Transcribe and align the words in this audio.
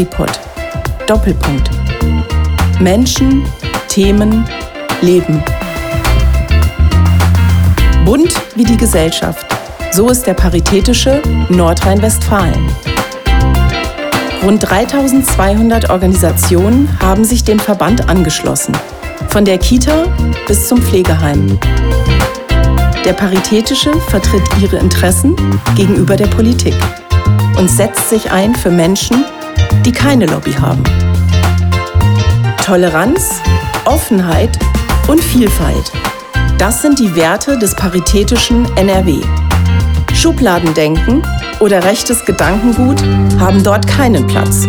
Paripod. 0.00 0.30
Doppelpunkt. 1.06 1.68
Menschen, 2.80 3.44
Themen, 3.88 4.46
Leben. 5.02 5.44
Bunt 8.06 8.32
wie 8.54 8.64
die 8.64 8.78
Gesellschaft. 8.78 9.44
So 9.92 10.08
ist 10.08 10.26
der 10.26 10.32
paritätische 10.32 11.20
Nordrhein-Westfalen. 11.50 12.70
Rund 14.42 14.70
3200 14.70 15.90
Organisationen 15.90 16.88
haben 17.02 17.24
sich 17.24 17.44
dem 17.44 17.58
Verband 17.58 18.08
angeschlossen. 18.08 18.74
Von 19.28 19.44
der 19.44 19.58
Kita 19.58 20.06
bis 20.50 20.66
zum 20.66 20.82
Pflegeheim. 20.82 21.60
Der 23.04 23.12
Paritätische 23.12 23.92
vertritt 24.08 24.42
ihre 24.60 24.78
Interessen 24.78 25.36
gegenüber 25.76 26.16
der 26.16 26.26
Politik 26.26 26.74
und 27.56 27.70
setzt 27.70 28.10
sich 28.10 28.32
ein 28.32 28.56
für 28.56 28.72
Menschen, 28.72 29.24
die 29.86 29.92
keine 29.92 30.26
Lobby 30.26 30.50
haben. 30.54 30.82
Toleranz, 32.66 33.40
Offenheit 33.84 34.58
und 35.06 35.22
Vielfalt. 35.22 35.92
Das 36.58 36.82
sind 36.82 36.98
die 36.98 37.14
Werte 37.14 37.56
des 37.56 37.76
paritätischen 37.76 38.66
NRW. 38.76 39.20
Schubladendenken 40.14 41.22
oder 41.60 41.84
rechtes 41.84 42.24
Gedankengut 42.24 43.00
haben 43.38 43.62
dort 43.62 43.86
keinen 43.86 44.26
Platz. 44.26 44.66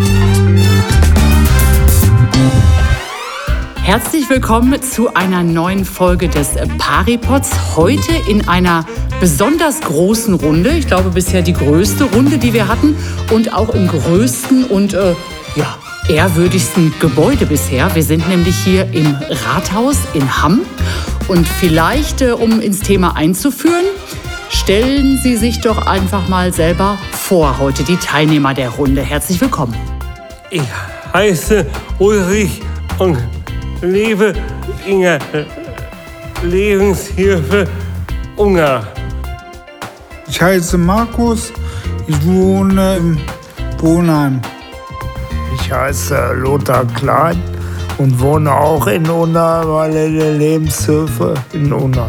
Herzlich 3.83 4.29
willkommen 4.29 4.79
zu 4.83 5.13
einer 5.15 5.41
neuen 5.41 5.85
Folge 5.85 6.29
des 6.29 6.49
Paripods. 6.77 7.75
Heute 7.75 8.11
in 8.29 8.47
einer 8.47 8.85
besonders 9.19 9.81
großen 9.81 10.35
Runde. 10.35 10.69
Ich 10.77 10.85
glaube 10.85 11.09
bisher 11.09 11.41
die 11.41 11.53
größte 11.53 12.03
Runde, 12.03 12.37
die 12.37 12.53
wir 12.53 12.67
hatten 12.67 12.95
und 13.31 13.53
auch 13.53 13.69
im 13.69 13.87
größten 13.87 14.65
und 14.65 14.93
äh, 14.93 15.15
ja, 15.55 15.77
ehrwürdigsten 16.07 16.93
Gebäude 16.99 17.47
bisher. 17.47 17.93
Wir 17.95 18.03
sind 18.03 18.29
nämlich 18.29 18.55
hier 18.55 18.85
im 18.93 19.17
Rathaus 19.47 19.97
in 20.13 20.41
Hamm. 20.41 20.61
Und 21.27 21.47
vielleicht, 21.47 22.21
äh, 22.21 22.31
um 22.31 22.61
ins 22.61 22.81
Thema 22.81 23.15
einzuführen, 23.17 23.85
stellen 24.49 25.19
Sie 25.23 25.35
sich 25.37 25.59
doch 25.59 25.87
einfach 25.87 26.29
mal 26.29 26.53
selber 26.53 26.99
vor, 27.11 27.57
heute 27.57 27.83
die 27.83 27.97
Teilnehmer 27.97 28.53
der 28.53 28.69
Runde. 28.69 29.01
Herzlich 29.01 29.41
willkommen. 29.41 29.75
Ich 30.51 30.61
heiße 31.13 31.65
Ulrich 31.97 32.61
und 32.99 33.17
lebe 33.81 34.33
in 34.85 35.01
der 35.01 35.19
Lebenshilfe 36.43 37.67
Ungar. 38.35 38.87
Ich 40.27 40.41
heiße 40.41 40.77
Markus, 40.77 41.51
ich 42.07 42.25
wohne 42.25 42.97
im 42.97 43.19
Wohnheim. 43.79 44.41
Ich 45.55 45.71
heiße 45.71 46.33
Lothar 46.35 46.85
Klein 46.95 47.41
und 47.97 48.19
wohne 48.19 48.51
auch 48.51 48.87
in 48.87 49.09
Unna, 49.09 49.63
weil 49.65 49.95
in 49.95 50.17
der 50.17 50.33
Lebenshilfe 50.33 51.33
in 51.53 51.73
Unna. 51.73 52.07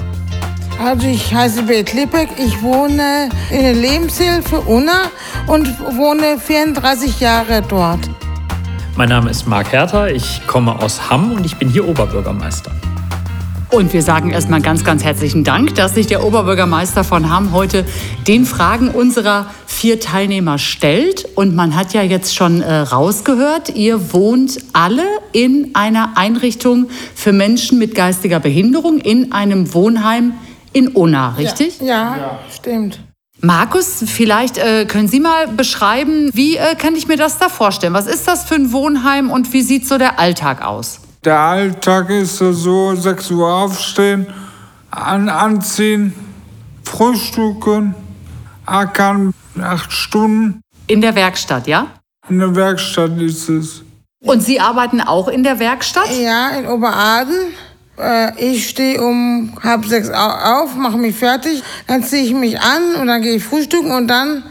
Also 0.83 1.07
ich 1.07 1.33
heiße 1.33 1.62
Beth 1.62 1.92
Lippeck, 1.92 2.29
ich 2.39 2.61
wohne 2.62 3.29
in 3.51 3.62
der 3.62 3.75
Lebenshilfe 3.75 4.61
Unna 4.61 5.11
und 5.47 5.69
wohne 5.97 6.39
34 6.39 7.20
Jahre 7.20 7.62
dort. 7.69 8.01
Mein 9.03 9.08
Name 9.08 9.31
ist 9.31 9.48
Marc 9.48 9.72
Herter, 9.72 10.14
ich 10.14 10.47
komme 10.47 10.81
aus 10.81 11.11
Hamm 11.11 11.33
und 11.33 11.45
ich 11.45 11.56
bin 11.56 11.69
hier 11.69 11.89
Oberbürgermeister. 11.89 12.70
Und 13.72 13.92
wir 13.92 14.00
sagen 14.00 14.31
erstmal 14.31 14.62
ganz, 14.62 14.84
ganz 14.84 15.03
herzlichen 15.03 15.42
Dank, 15.42 15.75
dass 15.75 15.97
sich 15.97 16.06
der 16.06 16.22
Oberbürgermeister 16.22 17.03
von 17.03 17.28
Hamm 17.28 17.50
heute 17.50 17.84
den 18.28 18.45
Fragen 18.45 18.91
unserer 18.91 19.47
vier 19.67 19.98
Teilnehmer 19.98 20.57
stellt. 20.58 21.27
Und 21.35 21.57
man 21.57 21.74
hat 21.74 21.92
ja 21.95 22.02
jetzt 22.02 22.36
schon 22.36 22.63
äh, 22.63 22.73
rausgehört, 22.73 23.70
ihr 23.74 24.13
wohnt 24.13 24.61
alle 24.73 25.02
in 25.33 25.73
einer 25.74 26.13
Einrichtung 26.14 26.89
für 27.17 27.33
Menschen 27.33 27.80
mit 27.80 27.96
geistiger 27.96 28.39
Behinderung, 28.39 28.98
in 28.98 29.33
einem 29.33 29.74
Wohnheim 29.74 30.34
in 30.73 30.86
Unna, 30.86 31.30
richtig? 31.30 31.80
Ja, 31.80 31.86
ja, 31.86 32.17
ja. 32.17 32.39
stimmt. 32.55 33.01
Markus, 33.45 34.05
vielleicht 34.07 34.57
äh, 34.57 34.86
können 34.86 35.08
Sie 35.08 35.19
mal 35.19 35.48
beschreiben, 35.48 36.30
wie 36.33 36.57
äh, 36.57 36.77
kann 36.77 36.95
ich 36.95 37.08
mir 37.08 37.17
das 37.17 37.39
da 37.39 37.48
vorstellen? 37.48 37.92
Was 37.92 38.07
ist 38.07 38.29
das 38.29 38.45
für 38.45 38.55
ein 38.55 38.70
Wohnheim 38.70 39.33
und 39.33 39.53
wie 39.53 39.63
sieht 39.63 39.85
so 39.85 39.98
der 39.98 40.20
Alltag 40.20 40.63
aus? 40.63 41.01
Der 41.25 41.41
Alltag 41.41 42.08
ist 42.11 42.39
so, 42.39 42.95
6 42.95 43.33
Uhr 43.33 43.52
aufstehen, 43.52 44.29
an, 44.92 45.29
anziehen, 45.29 46.14
frühstücken, 46.85 47.97
ackern, 48.64 49.35
acht 49.61 49.91
Stunden. 49.91 50.61
In 50.86 51.01
der 51.01 51.17
Werkstatt, 51.17 51.67
ja? 51.67 51.89
In 52.29 52.39
der 52.39 52.55
Werkstatt 52.55 53.20
ist 53.20 53.48
es. 53.48 53.83
Und 54.25 54.45
Sie 54.45 54.61
arbeiten 54.61 55.01
auch 55.01 55.27
in 55.27 55.42
der 55.42 55.58
Werkstatt? 55.58 56.08
Ja, 56.17 56.51
in 56.51 56.69
Oberaden. 56.69 57.35
Äh, 57.98 58.53
ich 58.53 58.69
stehe 58.69 59.03
um 59.03 59.53
halb 59.63 59.85
sechs 59.85 60.08
auf, 60.11 60.75
mache 60.77 60.97
mich 60.97 61.14
fertig, 61.14 61.63
dann 61.86 62.03
ziehe 62.03 62.25
ich 62.25 62.33
mich 62.33 62.58
an 62.58 62.95
und 63.01 63.07
dann 63.07 63.23
gehe 63.23 63.36
ich 63.36 63.45
frühstücken 63.45 63.91
und 63.91 64.08
dann 64.08 64.45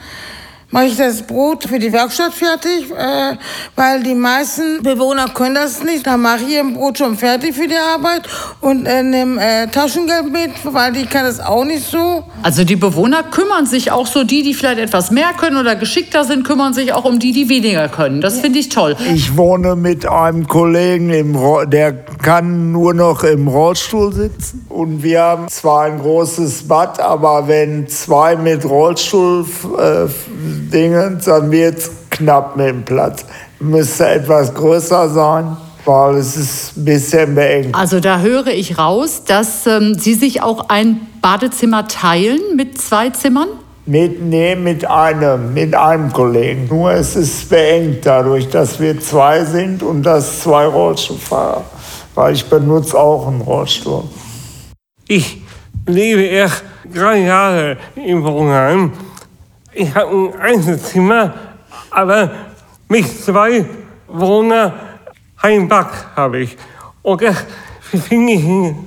mache 0.72 0.86
ich 0.86 0.98
das 0.98 1.22
Brot 1.22 1.66
für 1.66 1.80
die 1.80 1.92
Werkstatt 1.92 2.34
fertig, 2.34 2.90
äh, 2.92 3.36
weil 3.76 4.04
die 4.04 4.16
meisten 4.16 4.82
Bewohner 4.82 5.28
können 5.30 5.56
das 5.56 5.84
nicht. 5.84 6.08
Dann 6.08 6.22
mache 6.22 6.40
ich 6.48 6.58
ein 6.58 6.74
Brot 6.74 6.98
schon 6.98 7.18
fertig 7.18 7.54
für 7.56 7.68
die 7.68 7.76
Arbeit 7.76 8.24
und 8.62 8.86
äh, 8.86 9.04
nehme 9.04 9.42
äh, 9.42 9.68
Taschengeld 9.68 10.32
mit, 10.32 10.52
weil 10.64 10.94
die 10.94 11.06
kann 11.06 11.26
das 11.26 11.40
auch 11.40 11.66
nicht 11.66 11.86
so. 11.86 12.24
Also 12.42 12.64
die 12.64 12.78
Bewohner 12.78 13.24
kümmern 13.24 13.66
sich 13.66 13.92
auch 13.92 14.08
so, 14.08 14.24
die, 14.24 14.44
die 14.44 14.54
vielleicht 14.54 14.80
etwas 14.80 15.12
mehr 15.12 15.32
können 15.38 15.58
oder 15.58 15.76
geschickter 15.76 16.24
sind, 16.24 16.46
kümmern 16.46 16.74
sich 16.74 16.94
auch 16.94 17.06
um 17.06 17.20
die, 17.20 17.34
die 17.34 17.50
weniger 17.50 17.90
können. 17.90 18.22
Das 18.22 18.40
finde 18.40 18.60
ich 18.60 18.70
toll. 18.70 18.96
Ich 19.14 19.36
wohne 19.38 19.76
mit 19.76 20.06
einem 20.06 20.48
Kollegen, 20.48 21.10
im 21.10 21.38
der 21.68 21.94
kann 21.94 22.72
nur 22.72 22.94
noch 22.94 23.24
im 23.24 23.48
Rollstuhl 23.48 24.14
sitzen. 24.14 24.66
Und 24.70 25.04
wir 25.04 25.22
haben 25.22 25.48
zwar 25.50 25.84
ein 25.84 26.00
großes 26.00 26.68
Bad, 26.68 27.00
aber 27.00 27.48
wenn 27.48 27.88
zwei 27.88 28.36
mit 28.36 28.64
Rollstuhl 28.66 29.46
äh, 29.78 30.08
Dingens, 30.70 31.26
dann 31.26 31.52
wird 31.52 31.78
es 31.80 31.92
knapp 32.10 32.56
mit 32.56 32.68
dem 32.68 32.84
Platz. 32.84 33.26
Müsste 33.60 34.08
etwas 34.08 34.54
größer 34.54 35.10
sein, 35.10 35.58
weil 35.86 36.16
es 36.18 36.36
ist 36.36 36.78
ein 36.78 36.86
bisschen 36.86 37.36
beengt. 37.36 37.76
Also 37.76 38.00
da 38.00 38.20
höre 38.20 38.48
ich 38.48 38.78
raus, 38.78 39.24
dass 39.26 39.66
ähm, 39.68 39.96
Sie 39.98 40.14
sich 40.14 40.42
auch 40.42 40.70
ein 40.70 41.08
Badezimmer 41.22 41.88
teilen 41.88 42.40
mit 42.56 42.80
zwei 42.82 43.10
Zimmern? 43.10 43.48
Mit, 43.86 44.22
nee, 44.22 44.56
mit 44.56 44.86
einem, 44.86 45.54
mit 45.54 45.74
einem 45.74 46.14
Kollegen. 46.14 46.68
Nur 46.70 46.92
es 46.92 47.16
ist 47.16 47.50
beengt 47.50 48.06
dadurch, 48.06 48.48
dass 48.50 48.80
wir 48.80 49.00
zwei 49.00 49.44
sind 49.44 49.82
und 49.82 50.04
das 50.04 50.42
zwei 50.42 50.66
Rollstuhlfahrer. 50.66 51.66
Weil 52.14 52.34
ich 52.34 52.46
benutze 52.46 52.98
auch 53.00 53.28
einen 53.28 53.42
Rollstuhl. 53.42 54.04
Ich 55.08 55.42
lebe 55.88 56.22
erst 56.22 56.64
drei 56.94 57.20
Jahre 57.20 57.78
im 57.96 58.24
Wohnheim 58.24 58.92
ich 59.74 59.94
habe 59.96 60.34
ein 60.34 60.40
Einzelzimmer, 60.40 61.34
aber 61.90 62.32
mit 62.88 63.08
zwei 63.08 63.66
Wohner, 64.08 64.74
ein 65.42 65.68
Bad 65.68 65.92
habe 66.16 66.42
ich. 66.42 66.58
Und 67.02 67.22
das 67.22 67.46
finde 68.06 68.34
ich 68.34 68.44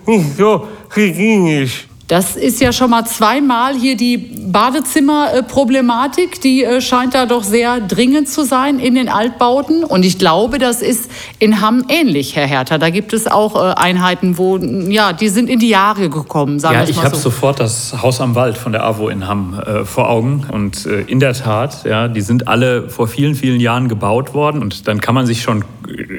nicht 0.07 0.37
so 0.37 0.69
hygienisch. 0.95 1.89
Das 2.07 2.37
ist 2.37 2.61
ja 2.61 2.71
schon 2.73 2.91
mal 2.91 3.07
zweimal 3.07 3.75
hier 3.75 3.97
die 3.97 4.19
Badezimmerproblematik. 4.19 6.39
Die 6.43 6.63
äh, 6.63 6.83
scheint 6.83 7.15
da 7.15 7.25
doch 7.25 7.43
sehr 7.43 7.81
dringend 7.81 8.29
zu 8.29 8.45
sein 8.45 8.79
in 8.79 8.95
den 8.95 9.09
Altbauten. 9.09 9.85
Und 9.85 10.05
ich 10.05 10.19
glaube, 10.19 10.59
das 10.59 10.83
ist 10.83 11.11
in 11.39 11.63
Hamm 11.63 11.87
ähnlich, 11.89 12.37
Herr 12.37 12.47
Hertha. 12.47 12.77
Da 12.77 12.91
gibt 12.91 13.15
es 13.15 13.27
auch 13.27 13.57
äh, 13.57 13.73
Einheiten, 13.75 14.37
wo, 14.37 14.59
ja, 14.59 15.15
die 15.15 15.29
sind 15.29 15.49
in 15.49 15.59
die 15.59 15.71
Jahre 15.71 16.11
gekommen, 16.11 16.61
sagen 16.61 16.75
ja, 16.75 16.83
wir 16.83 16.91
ich 16.91 16.97
mal 16.97 17.07
habe 17.07 17.17
so. 17.17 17.23
sofort 17.23 17.59
das 17.59 18.03
Haus 18.03 18.21
am 18.21 18.35
Wald 18.35 18.59
von 18.59 18.73
der 18.73 18.85
AWO 18.85 19.09
in 19.09 19.27
Hamm 19.27 19.59
äh, 19.59 19.87
vor 19.87 20.11
Augen. 20.11 20.45
Und 20.53 20.85
äh, 20.85 21.01
in 21.03 21.21
der 21.21 21.33
Tat, 21.33 21.85
ja, 21.85 22.09
die 22.09 22.21
sind 22.21 22.49
alle 22.49 22.91
vor 22.91 23.09
vielen, 23.09 23.35
vielen 23.35 23.61
Jahren 23.61 23.89
gebaut 23.89 24.35
worden. 24.35 24.61
Und 24.61 24.89
dann 24.89 25.01
kann 25.01 25.15
man 25.15 25.27
sich 25.27 25.41
schon 25.41 25.65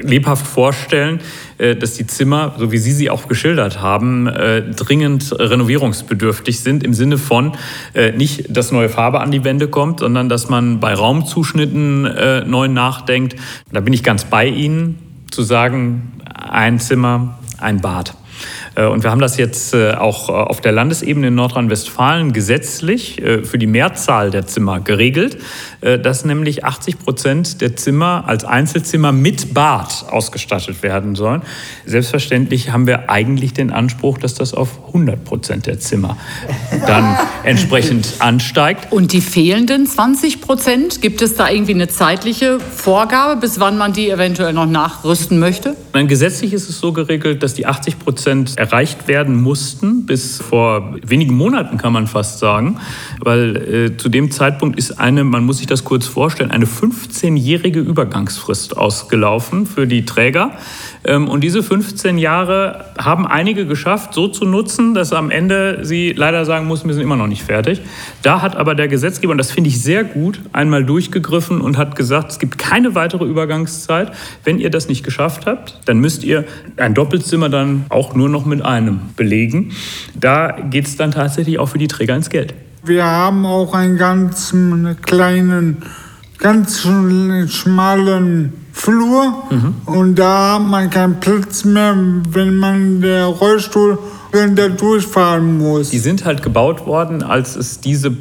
lebhaft 0.01 0.47
vorstellen, 0.47 1.19
äh, 1.54 1.54
dass 1.57 1.93
die 1.93 2.05
Zimmer, 2.07 2.55
so 2.57 2.71
wie 2.71 2.77
Sie 2.77 2.91
sie 2.91 3.09
auch 3.09 3.27
geschildert 3.27 3.81
haben, 3.81 4.27
äh, 4.27 4.61
dringend 4.61 5.33
renovierungsbedürftig 5.37 6.59
sind 6.59 6.83
im 6.83 6.93
Sinne 6.93 7.17
von 7.17 7.53
äh, 7.93 8.11
nicht, 8.11 8.55
dass 8.55 8.71
neue 8.71 8.89
Farbe 8.89 9.19
an 9.19 9.31
die 9.31 9.43
Wände 9.43 9.67
kommt, 9.67 9.99
sondern 10.01 10.29
dass 10.29 10.49
man 10.49 10.79
bei 10.79 10.93
Raumzuschnitten 10.93 12.45
neu 12.47 12.67
nachdenkt. 12.67 13.35
Da 13.71 13.79
bin 13.79 13.93
ich 13.93 14.03
ganz 14.03 14.25
bei 14.25 14.47
Ihnen, 14.47 14.99
zu 15.31 15.43
sagen, 15.43 16.13
ein 16.33 16.79
Zimmer, 16.79 17.39
ein 17.57 17.81
Bad. 17.81 18.15
Äh, 18.75 18.85
und 18.85 19.03
wir 19.03 19.11
haben 19.11 19.21
das 19.21 19.37
jetzt 19.37 19.73
äh, 19.73 19.93
auch 19.93 20.29
auf 20.29 20.61
der 20.61 20.71
Landesebene 20.71 21.27
in 21.27 21.35
Nordrhein-Westfalen 21.35 22.33
gesetzlich 22.33 23.21
für 23.43 23.57
die 23.57 23.67
Mehrzahl 23.67 24.31
der 24.31 24.45
Zimmer 24.47 24.79
geregelt, 24.79 25.37
dass 25.81 26.25
nämlich 26.25 26.63
80 26.63 26.99
Prozent 26.99 27.61
der 27.61 27.75
Zimmer 27.75 28.23
als 28.27 28.43
Einzelzimmer 28.43 29.11
mit 29.11 29.53
Bad 29.53 30.05
ausgestattet 30.09 30.83
werden 30.83 31.15
sollen. 31.15 31.41
Selbstverständlich 31.85 32.71
haben 32.71 32.87
wir 32.87 33.09
eigentlich 33.09 33.53
den 33.53 33.71
Anspruch, 33.71 34.17
dass 34.17 34.33
das 34.33 34.53
auf 34.53 34.87
100 34.87 35.23
Prozent 35.23 35.65
der 35.67 35.79
Zimmer 35.79 36.17
dann 36.85 37.17
entsprechend 37.43 38.15
ansteigt. 38.19 38.91
Und 38.91 39.13
die 39.13 39.21
fehlenden 39.21 39.85
20 39.85 40.41
Prozent, 40.41 41.01
gibt 41.01 41.21
es 41.21 41.35
da 41.35 41.49
irgendwie 41.49 41.73
eine 41.73 41.87
zeitliche 41.87 42.59
Vorgabe, 42.59 43.39
bis 43.39 43.59
wann 43.59 43.77
man 43.77 43.93
die 43.93 44.09
eventuell 44.09 44.53
noch 44.53 44.67
nachrüsten 44.67 45.39
möchte? 45.39 45.74
Nein, 45.95 46.09
gesetzlich 46.09 46.51
ist 46.51 46.67
es 46.67 46.81
so 46.81 46.91
geregelt, 46.91 47.41
dass 47.41 47.53
die 47.53 47.67
80 47.67 47.99
Prozent 47.99 48.57
erreicht 48.57 49.07
werden 49.07 49.41
mussten, 49.41 50.05
bis 50.05 50.41
vor 50.41 50.97
wenigen 51.01 51.37
Monaten 51.37 51.77
kann 51.77 51.93
man 51.93 52.05
fast 52.05 52.39
sagen, 52.39 52.81
weil 53.21 53.55
äh, 53.55 53.95
zu 53.95 54.09
dem 54.09 54.29
Zeitpunkt 54.29 54.77
ist 54.77 54.99
eine, 54.99 55.23
man 55.23 55.45
muss 55.45 55.59
sich 55.59 55.67
das 55.67 55.85
kurz 55.85 56.05
vorstellen, 56.05 56.51
eine 56.51 56.65
15-jährige 56.65 57.79
Übergangsfrist 57.79 58.75
ausgelaufen 58.75 59.65
für 59.65 59.87
die 59.87 60.03
Träger. 60.03 60.57
Ähm, 61.05 61.29
und 61.29 61.45
diese 61.45 61.63
15 61.63 62.17
Jahre 62.17 62.87
haben 62.97 63.25
einige 63.25 63.65
geschafft, 63.65 64.13
so 64.13 64.27
zu 64.27 64.43
nutzen, 64.43 64.95
dass 64.95 65.13
am 65.13 65.31
Ende 65.31 65.85
sie 65.85 66.11
leider 66.11 66.43
sagen 66.43 66.67
mussten, 66.67 66.89
wir 66.89 66.93
sind 66.93 67.03
immer 67.03 67.15
noch 67.15 67.27
nicht 67.27 67.43
fertig. 67.43 67.79
Da 68.21 68.41
hat 68.41 68.57
aber 68.57 68.75
der 68.75 68.89
Gesetzgeber, 68.89 69.31
und 69.31 69.37
das 69.37 69.51
finde 69.51 69.69
ich 69.69 69.81
sehr 69.81 70.03
gut, 70.03 70.41
einmal 70.51 70.83
durchgegriffen 70.83 71.61
und 71.61 71.77
hat 71.77 71.95
gesagt, 71.95 72.31
es 72.31 72.39
gibt 72.39 72.57
keine 72.57 72.95
weitere 72.95 73.23
Übergangszeit. 73.23 74.11
Wenn 74.43 74.59
ihr 74.59 74.69
das 74.69 74.89
nicht 74.89 75.05
geschafft 75.05 75.45
habt, 75.45 75.84
dann 75.85 75.99
müsst 75.99 76.23
ihr 76.23 76.45
ein 76.77 76.93
Doppelzimmer 76.93 77.49
dann 77.49 77.85
auch 77.89 78.15
nur 78.15 78.29
noch 78.29 78.45
mit 78.45 78.63
einem 78.63 78.99
belegen. 79.15 79.71
Da 80.19 80.51
geht 80.51 80.87
es 80.87 80.97
dann 80.97 81.11
tatsächlich 81.11 81.59
auch 81.59 81.67
für 81.67 81.77
die 81.77 81.87
Träger 81.87 82.15
ins 82.15 82.29
Geld. 82.29 82.53
Wir 82.83 83.05
haben 83.05 83.45
auch 83.45 83.73
einen 83.73 83.97
ganz 83.97 84.53
kleinen, 85.01 85.77
ganz 86.37 86.81
schmalen 86.81 88.53
Flur 88.71 89.43
mhm. 89.49 89.75
und 89.85 90.15
da 90.15 90.55
hat 90.55 90.67
man 90.67 90.89
keinen 90.89 91.19
Platz 91.19 91.63
mehr, 91.63 91.95
wenn 92.29 92.57
man 92.57 93.01
der 93.01 93.25
Rollstuhl 93.25 93.97
der 94.33 94.69
durchfahren 94.69 95.57
muss. 95.57 95.91
Die 95.91 95.97
sind 95.97 96.25
halt 96.25 96.43
gebaut 96.43 96.85
worden, 96.85 97.23
als 97.23 97.55
es 97.55 97.79
diese 97.79 98.17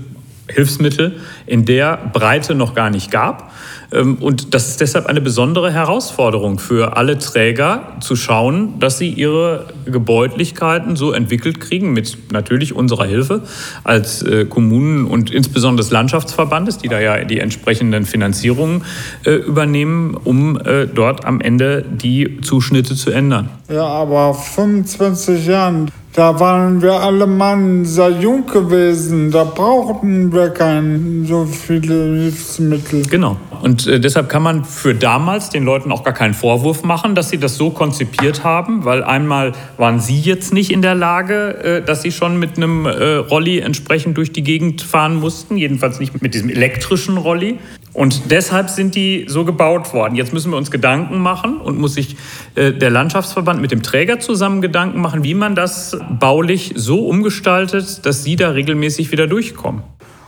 Hilfsmittel 0.49 1.17
in 1.47 1.65
der 1.65 1.99
Breite 2.13 2.55
noch 2.55 2.75
gar 2.75 2.91
nicht 2.91 3.11
gab. 3.11 3.51
Ähm, 3.95 4.17
und 4.21 4.55
das 4.55 4.69
ist 4.69 4.81
deshalb 4.81 5.07
eine 5.07 5.21
besondere 5.21 5.73
Herausforderung 5.73 6.59
für 6.59 6.97
alle 6.97 7.19
Träger, 7.19 7.97
zu 8.01 8.17
schauen, 8.17 8.79
dass 8.81 8.99
sie 8.99 9.09
ihre 9.09 9.67
Gebäudlichkeiten 9.87 10.97
so 10.97 11.13
entwickelt 11.13 11.61
kriegen, 11.61 11.93
mit 11.93 12.33
natürlich 12.33 12.75
unserer 12.75 13.07
Hilfe 13.07 13.43
als 13.85 14.23
äh, 14.23 14.45
Kommunen 14.45 15.07
und 15.07 15.31
insbesondere 15.31 15.85
des 15.85 15.93
Landschaftsverbandes, 15.93 16.79
die 16.79 16.89
da 16.89 17.01
ja 17.01 17.25
die 17.25 17.41
entsprechenden 17.41 18.05
Finanzierungen 18.05 18.83
äh, 19.25 19.33
übernehmen, 19.33 20.15
um 20.15 20.59
äh, 20.59 20.87
dort 20.87 21.25
am 21.25 21.41
Ende 21.41 21.83
die 21.83 22.41
Zuschnitte 22.43 22.95
zu 22.95 23.11
ändern. 23.11 23.49
Ja, 23.69 23.87
aber 23.87 24.35
25 24.35 25.47
Jahren 25.47 25.91
da 26.15 26.39
waren 26.39 26.81
wir 26.81 26.93
alle 26.93 27.27
Mann 27.27 27.85
sehr 27.85 28.11
jung 28.11 28.47
gewesen. 28.47 29.33
Da 29.33 29.43
brauchten 29.43 30.33
wir 30.33 30.51
keine 30.51 31.27
so 31.27 31.45
viele 31.45 32.21
Hilfsmittel. 32.21 33.03
Genau. 33.03 33.37
Und 33.63 33.89
äh, 33.89 33.99
deshalb 33.99 34.29
kann 34.29 34.45
man 34.45 34.65
für 34.65 34.95
damals 34.95 35.51
den 35.51 35.65
Leuten 35.65 35.91
auch 35.91 36.05
gar 36.05 36.15
keinen 36.15 36.35
Vorwurf 36.35 36.85
machen, 36.85 37.17
dass 37.17 37.31
sie 37.31 37.39
das 37.39 37.57
so 37.57 37.71
konzipiert 37.71 38.45
haben, 38.45 38.85
weil 38.85 39.03
einmal 39.03 39.53
waren 39.77 39.99
sie 39.99 40.21
jetzt 40.21 40.53
nicht 40.53 40.71
in 40.71 40.83
der 40.83 40.95
Lage, 40.95 41.57
äh, 41.65 41.83
dass 41.83 42.03
sie 42.03 42.13
schon 42.13 42.39
mit 42.39 42.59
einem 42.59 42.87
äh, 42.87 43.15
Rolli 43.17 43.59
entsprechend 43.59 44.17
durch 44.17 44.31
die 44.31 44.45
Gegend 44.45 44.83
fahren 44.83 45.17
mussten, 45.17 45.57
jedenfalls 45.57 45.99
nicht 45.99 46.23
mit 46.23 46.33
diesem 46.35 46.49
elektrischen 46.49 47.17
Rolli. 47.17 47.59
Und 47.95 48.33
deshalb 48.33 48.71
sind 48.71 48.97
die 48.97 49.25
so 49.29 49.45
gebaut 49.45 49.95
worden. 49.95 50.17
Jetzt 50.17 50.33
müssen 50.33 50.51
wir 50.51 50.57
uns 50.57 50.73
Gedanken 50.73 51.19
machen 51.19 51.61
und 51.61 51.79
muss 51.79 51.95
sich 51.95 52.17
äh, 52.57 52.73
der 52.73 52.91
Landschaftsverband 52.91 53.63
mit 53.63 53.71
dem 53.71 53.85
Träger 53.85 54.19
zusammen 54.19 54.61
Gedanken 54.61 55.01
machen, 55.01 55.23
wie 55.23 55.35
man 55.35 55.55
das 55.55 55.97
baulich 56.19 56.73
so 56.75 57.07
umgestaltet, 57.07 58.05
dass 58.05 58.25
sie 58.25 58.35
da 58.35 58.51
regelmäßig 58.51 59.13
wieder 59.13 59.29
durchkommen. 59.29 59.83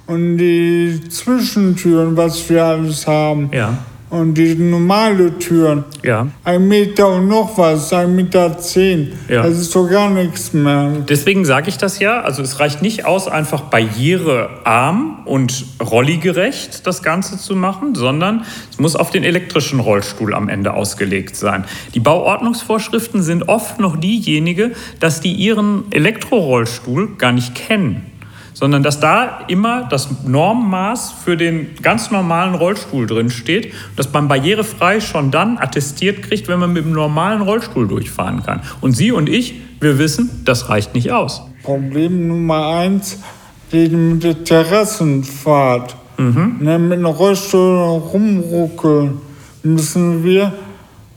Und 0.07 0.39
die 0.39 1.01
Zwischentüren, 1.09 2.17
was 2.17 2.49
wir 2.49 2.65
alles 2.65 3.09
haben. 3.09 3.51
Ja. 3.53 3.77
Und 4.09 4.35
die 4.35 4.55
normale 4.55 5.37
Türen. 5.39 5.85
Ja. 6.05 6.29
Ein 6.45 6.69
Meter 6.69 7.09
und 7.09 7.27
noch 7.27 7.59
was, 7.59 7.93
ein 7.93 8.15
Meter 8.15 8.57
zehn. 8.57 9.13
Ja. 9.29 9.43
Das 9.43 9.59
ist 9.59 9.75
doch 9.75 9.89
gar 9.89 10.11
nichts 10.11 10.53
mehr. 10.53 10.93
Deswegen 11.09 11.45
sage 11.45 11.69
ich 11.69 11.77
das 11.77 11.99
ja. 11.99 12.21
Also 12.21 12.43
es 12.43 12.61
reicht 12.61 12.83
nicht 12.83 13.05
aus, 13.05 13.27
einfach 13.27 13.63
barrierearm 13.63 15.23
und 15.25 15.67
rolligerecht 15.83 16.87
das 16.87 17.03
Ganze 17.03 17.37
zu 17.37 17.57
machen, 17.57 17.97
sondern 17.97 18.45
es 18.71 18.79
muss 18.79 18.95
auf 18.95 19.11
den 19.11 19.25
elektrischen 19.25 19.81
Rollstuhl 19.81 20.35
am 20.35 20.49
Ende 20.49 20.75
ausgelegt 20.75 21.35
sein. 21.35 21.65
Die 21.95 22.01
Bauordnungsvorschriften 22.01 23.23
sind 23.23 23.49
oft 23.49 23.81
noch 23.81 23.97
diejenige, 23.97 24.73
dass 25.01 25.21
die 25.21 25.33
ihren 25.33 25.91
Elektrorollstuhl 25.91 27.17
gar 27.19 27.33
nicht 27.33 27.57
kennen 27.57 28.16
sondern 28.57 28.83
dass 28.83 29.01
da 29.01 29.41
immer 29.49 29.87
das 29.91 30.09
Normmaß 30.25 31.13
für 31.23 31.37
den 31.37 31.75
ganz 31.83 32.11
normalen 32.11 32.55
Rollstuhl 32.55 33.07
drin 33.07 33.29
steht, 33.29 33.75
dass 33.97 34.11
man 34.15 34.29
barrierefrei 34.29 35.01
schon 35.01 35.31
dann 35.31 35.59
attestiert 35.59 36.23
kriegt, 36.23 36.49
wenn 36.49 36.59
man 36.59 36.73
mit 36.73 36.87
dem 36.87 36.93
normalen 36.93 37.43
Rollstuhl 37.43 37.87
durchfahren 37.87 38.43
kann. 38.43 38.63
Und 38.81 38.93
Sie 38.93 39.13
und 39.13 39.29
ich, 39.29 39.57
wir 39.81 39.99
wissen, 39.99 40.41
das 40.47 40.71
reicht 40.71 40.95
nicht 40.95 41.13
aus. 41.13 41.43
Problem 41.63 42.29
Nummer 42.29 42.69
eins, 42.79 43.19
die 43.73 43.91
mit 43.91 44.25
der 44.25 44.43
Terrassenfahrt. 44.43 45.95
Mhm. 46.17 46.57
Ne, 46.61 46.79
mit 46.79 46.99
dem 46.99 47.05
Rollstuhl 47.05 47.77
rumruckeln 48.11 49.21
müssen 49.65 50.25
wir 50.25 50.55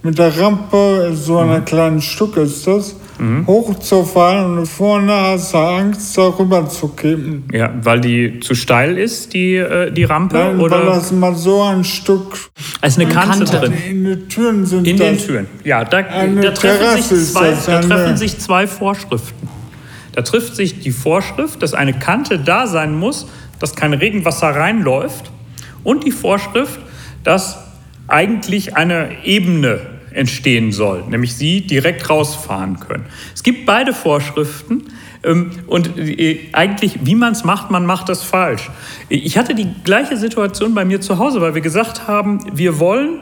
mit 0.04 0.20
der 0.20 0.38
Rampe, 0.38 1.14
so 1.14 1.38
ein 1.38 1.62
mhm. 1.62 1.64
kleines 1.64 2.04
Stück 2.04 2.36
ist 2.36 2.68
das, 2.68 2.98
mhm. 3.20 3.48
hochzufahren 3.48 4.60
und 4.60 4.66
vorne 4.66 5.14
hast 5.14 5.54
du 5.54 5.58
Angst, 5.58 6.18
darüber 6.18 6.68
zu 6.68 6.88
kippen. 6.90 7.44
Ja, 7.52 7.72
weil 7.82 8.02
die 8.02 8.40
zu 8.40 8.56
steil 8.56 8.98
ist, 8.98 9.34
die, 9.34 9.56
äh, 9.56 9.92
die 9.92 10.06
Rampe? 10.06 10.38
Nein, 10.38 10.60
oder? 10.60 10.80
weil 10.80 10.86
das 10.86 11.12
mal 11.12 11.36
so 11.36 11.62
ein 11.64 11.84
Stück... 11.84 12.38
Also 12.82 13.02
eine 13.02 13.12
Kante, 13.12 13.46
Kante 13.46 13.60
drin? 13.60 13.74
In 13.90 14.04
den 14.06 14.30
Türen 14.30 14.66
sind 14.66 14.88
In 14.88 14.98
den 14.98 15.18
Türen, 15.18 15.48
ja. 15.64 15.84
Da, 15.84 16.02
da, 16.02 16.52
treffen, 16.52 17.02
sich 17.02 17.34
zwei, 17.34 17.54
da 17.66 17.82
treffen 17.82 18.18
sich 18.18 18.40
zwei 18.40 18.68
Vorschriften. 18.68 19.48
Da 20.14 20.22
trifft 20.22 20.56
sich 20.56 20.80
die 20.80 20.92
Vorschrift, 20.92 21.62
dass 21.62 21.74
eine 21.74 21.94
Kante 21.94 22.40
da 22.40 22.68
sein 22.68 22.98
muss, 22.98 23.28
dass 23.60 23.76
kein 23.76 23.94
Regenwasser 23.94 24.50
reinläuft 24.50 25.32
und 25.84 26.06
die 26.06 26.12
Vorschrift, 26.12 26.80
dass 27.24 27.60
eigentlich 28.08 28.76
eine 28.76 29.24
Ebene 29.24 29.99
entstehen 30.20 30.72
soll, 30.72 31.04
nämlich 31.08 31.36
Sie 31.36 31.62
direkt 31.62 32.10
rausfahren 32.10 32.80
können. 32.80 33.06
Es 33.34 33.42
gibt 33.42 33.66
beide 33.66 33.94
Vorschriften. 33.94 34.84
Ähm, 35.24 35.52
und 35.68 35.98
äh, 35.98 36.50
eigentlich, 36.52 37.00
wie 37.04 37.16
man 37.16 37.32
es 37.32 37.44
macht, 37.44 37.72
man 37.72 37.86
macht 37.86 38.10
das 38.10 38.24
falsch. 38.24 38.70
Ich 39.08 39.38
hatte 39.38 39.56
die 39.56 39.68
gleiche 39.84 40.18
Situation 40.18 40.74
bei 40.76 40.86
mir 40.86 41.02
zu 41.02 41.18
Hause, 41.18 41.42
weil 41.42 41.56
wir 41.56 41.62
gesagt 41.62 42.08
haben, 42.08 42.40
wir 42.54 42.80
wollen 42.80 43.20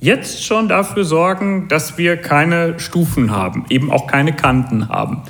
jetzt 0.00 0.44
schon 0.44 0.68
dafür 0.68 1.04
sorgen, 1.04 1.68
dass 1.68 1.98
wir 1.98 2.16
keine 2.16 2.78
Stufen 2.78 3.32
haben, 3.32 3.66
eben 3.68 3.90
auch 3.92 4.06
keine 4.06 4.32
Kanten 4.32 4.88
haben. 4.88 5.22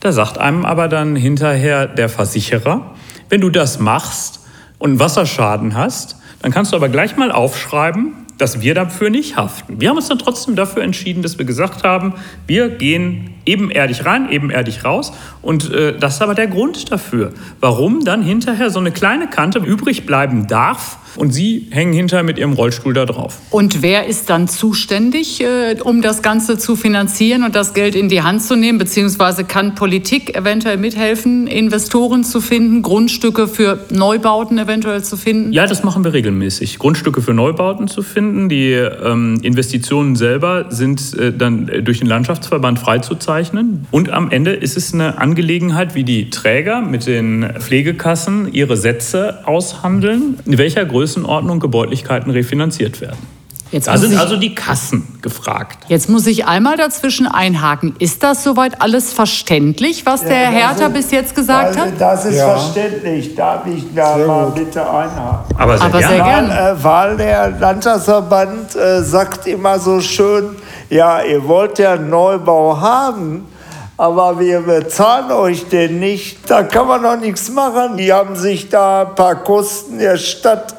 Da 0.00 0.12
sagt 0.12 0.38
einem 0.38 0.64
aber 0.64 0.88
dann 0.88 1.16
hinterher 1.16 1.88
der 1.88 2.08
Versicherer, 2.08 2.94
wenn 3.28 3.40
du 3.40 3.50
das 3.50 3.80
machst 3.80 4.40
und 4.78 5.00
Wasserschaden 5.00 5.76
hast, 5.76 6.16
dann 6.40 6.52
kannst 6.52 6.72
du 6.72 6.76
aber 6.76 6.88
gleich 6.88 7.16
mal 7.16 7.32
aufschreiben, 7.32 8.12
dass 8.38 8.60
wir 8.60 8.74
dafür 8.74 9.10
nicht 9.10 9.36
haften. 9.36 9.80
Wir 9.80 9.90
haben 9.90 9.96
uns 9.96 10.08
dann 10.08 10.18
trotzdem 10.18 10.56
dafür 10.56 10.82
entschieden, 10.82 11.22
dass 11.22 11.38
wir 11.38 11.44
gesagt 11.44 11.84
haben, 11.84 12.14
wir 12.46 12.68
gehen 12.70 13.34
ebenerdig 13.44 14.04
rein, 14.04 14.30
ebenerdig 14.30 14.84
raus. 14.84 15.12
Und 15.42 15.72
äh, 15.72 15.98
das 15.98 16.14
ist 16.14 16.22
aber 16.22 16.34
der 16.34 16.46
Grund 16.46 16.90
dafür, 16.90 17.32
warum 17.60 18.04
dann 18.04 18.22
hinterher 18.22 18.70
so 18.70 18.78
eine 18.78 18.92
kleine 18.92 19.28
Kante 19.28 19.58
übrig 19.58 20.06
bleiben 20.06 20.46
darf, 20.46 20.97
und 21.16 21.32
Sie 21.32 21.66
hängen 21.70 21.92
hinterher 21.92 22.24
mit 22.24 22.38
Ihrem 22.38 22.52
Rollstuhl 22.52 22.94
da 22.94 23.06
drauf. 23.06 23.38
Und 23.50 23.82
wer 23.82 24.06
ist 24.06 24.30
dann 24.30 24.48
zuständig, 24.48 25.40
äh, 25.40 25.76
um 25.82 26.02
das 26.02 26.22
Ganze 26.22 26.58
zu 26.58 26.76
finanzieren 26.76 27.44
und 27.44 27.54
das 27.54 27.74
Geld 27.74 27.94
in 27.94 28.08
die 28.08 28.22
Hand 28.22 28.42
zu 28.42 28.56
nehmen? 28.56 28.78
Beziehungsweise 28.78 29.44
kann 29.44 29.74
Politik 29.74 30.36
eventuell 30.36 30.76
mithelfen, 30.76 31.46
Investoren 31.46 32.24
zu 32.24 32.40
finden, 32.40 32.82
Grundstücke 32.82 33.48
für 33.48 33.84
Neubauten 33.90 34.58
eventuell 34.58 35.02
zu 35.02 35.16
finden? 35.16 35.52
Ja, 35.52 35.66
das 35.66 35.84
machen 35.84 36.04
wir 36.04 36.12
regelmäßig. 36.12 36.78
Grundstücke 36.78 37.22
für 37.22 37.34
Neubauten 37.34 37.88
zu 37.88 38.02
finden. 38.02 38.48
Die 38.48 38.72
ähm, 38.72 39.40
Investitionen 39.42 40.16
selber 40.16 40.66
sind 40.70 41.16
äh, 41.18 41.32
dann 41.32 41.70
durch 41.82 41.98
den 41.98 42.08
Landschaftsverband 42.08 42.78
freizuzeichnen. 42.78 43.86
Und 43.90 44.10
am 44.10 44.30
Ende 44.30 44.52
ist 44.52 44.76
es 44.76 44.92
eine 44.92 45.18
Angelegenheit, 45.18 45.94
wie 45.94 46.04
die 46.04 46.30
Träger 46.30 46.80
mit 46.80 47.06
den 47.06 47.46
Pflegekassen 47.58 48.52
ihre 48.52 48.76
Sätze 48.76 49.46
aushandeln, 49.46 50.38
in 50.44 50.58
welcher 50.58 50.84
Größe 50.84 51.07
Größenordnung 51.12 51.58
Gebäudlichkeiten 51.60 52.30
refinanziert 52.30 53.00
werden. 53.00 53.16
Jetzt 53.70 53.86
da 53.88 53.96
sind 53.98 54.12
ich- 54.12 54.18
also 54.18 54.36
die 54.36 54.54
Kassen 54.54 55.18
gefragt. 55.22 55.78
Jetzt 55.88 56.08
muss 56.08 56.26
ich 56.26 56.46
einmal 56.46 56.76
dazwischen 56.78 57.26
einhaken. 57.26 57.94
Ist 57.98 58.22
das 58.22 58.42
soweit 58.44 58.80
alles 58.80 59.12
verständlich, 59.12 60.04
was 60.06 60.22
der 60.22 60.42
Ja, 60.44 60.50
das 60.50 60.54
Hertha 60.54 60.86
ist- 60.86 60.92
bis 60.94 61.10
jetzt 61.10 61.34
gesagt 61.34 61.66
also, 61.76 61.80
hat? 61.80 61.88
Das 61.98 62.24
ist 62.26 62.36
Ja. 62.36 62.56
verständlich. 62.58 63.34
Darf 63.34 63.66
ich 63.66 63.84
da 63.94 64.16
Sehr 64.16 64.26
mal 64.26 64.44
gut. 64.46 64.54
bitte 64.54 64.80
einhaken? 64.82 65.56
Aber 65.58 65.76
sehr 65.78 65.86
Aber 65.86 65.98
gerne. 65.98 66.14
sehr 66.14 66.24
Weil, 66.24 66.46
gerne. 66.46 66.70
äh, 66.80 66.84
weil 66.84 67.16
der 67.18 67.50
Landtagsverband 67.60 68.76
äh, 68.76 69.02
sagt 69.02 69.46
immer 69.46 69.78
so 69.78 70.00
schön, 70.00 70.56
ja, 70.90 71.22
ihr 71.22 71.46
wollt 71.46 71.78
ja 71.78 71.92
einen 71.92 72.08
Neubau 72.08 72.80
haben, 72.80 73.44
aber 73.98 74.38
wir 74.40 74.60
bezahlen 74.62 75.30
euch 75.30 75.68
den 75.68 76.00
nicht. 76.00 76.38
Da 76.50 76.62
kann 76.62 76.86
man 76.86 77.02
doch 77.02 77.16
nichts 77.20 77.50
machen. 77.50 77.98
Die 77.98 78.10
haben 78.10 78.34
sich 78.34 78.70
da 78.70 79.02
ein 79.02 79.14
paar 79.14 79.34
Kosten 79.44 79.98
der 79.98 80.16
Stadt 80.16 80.77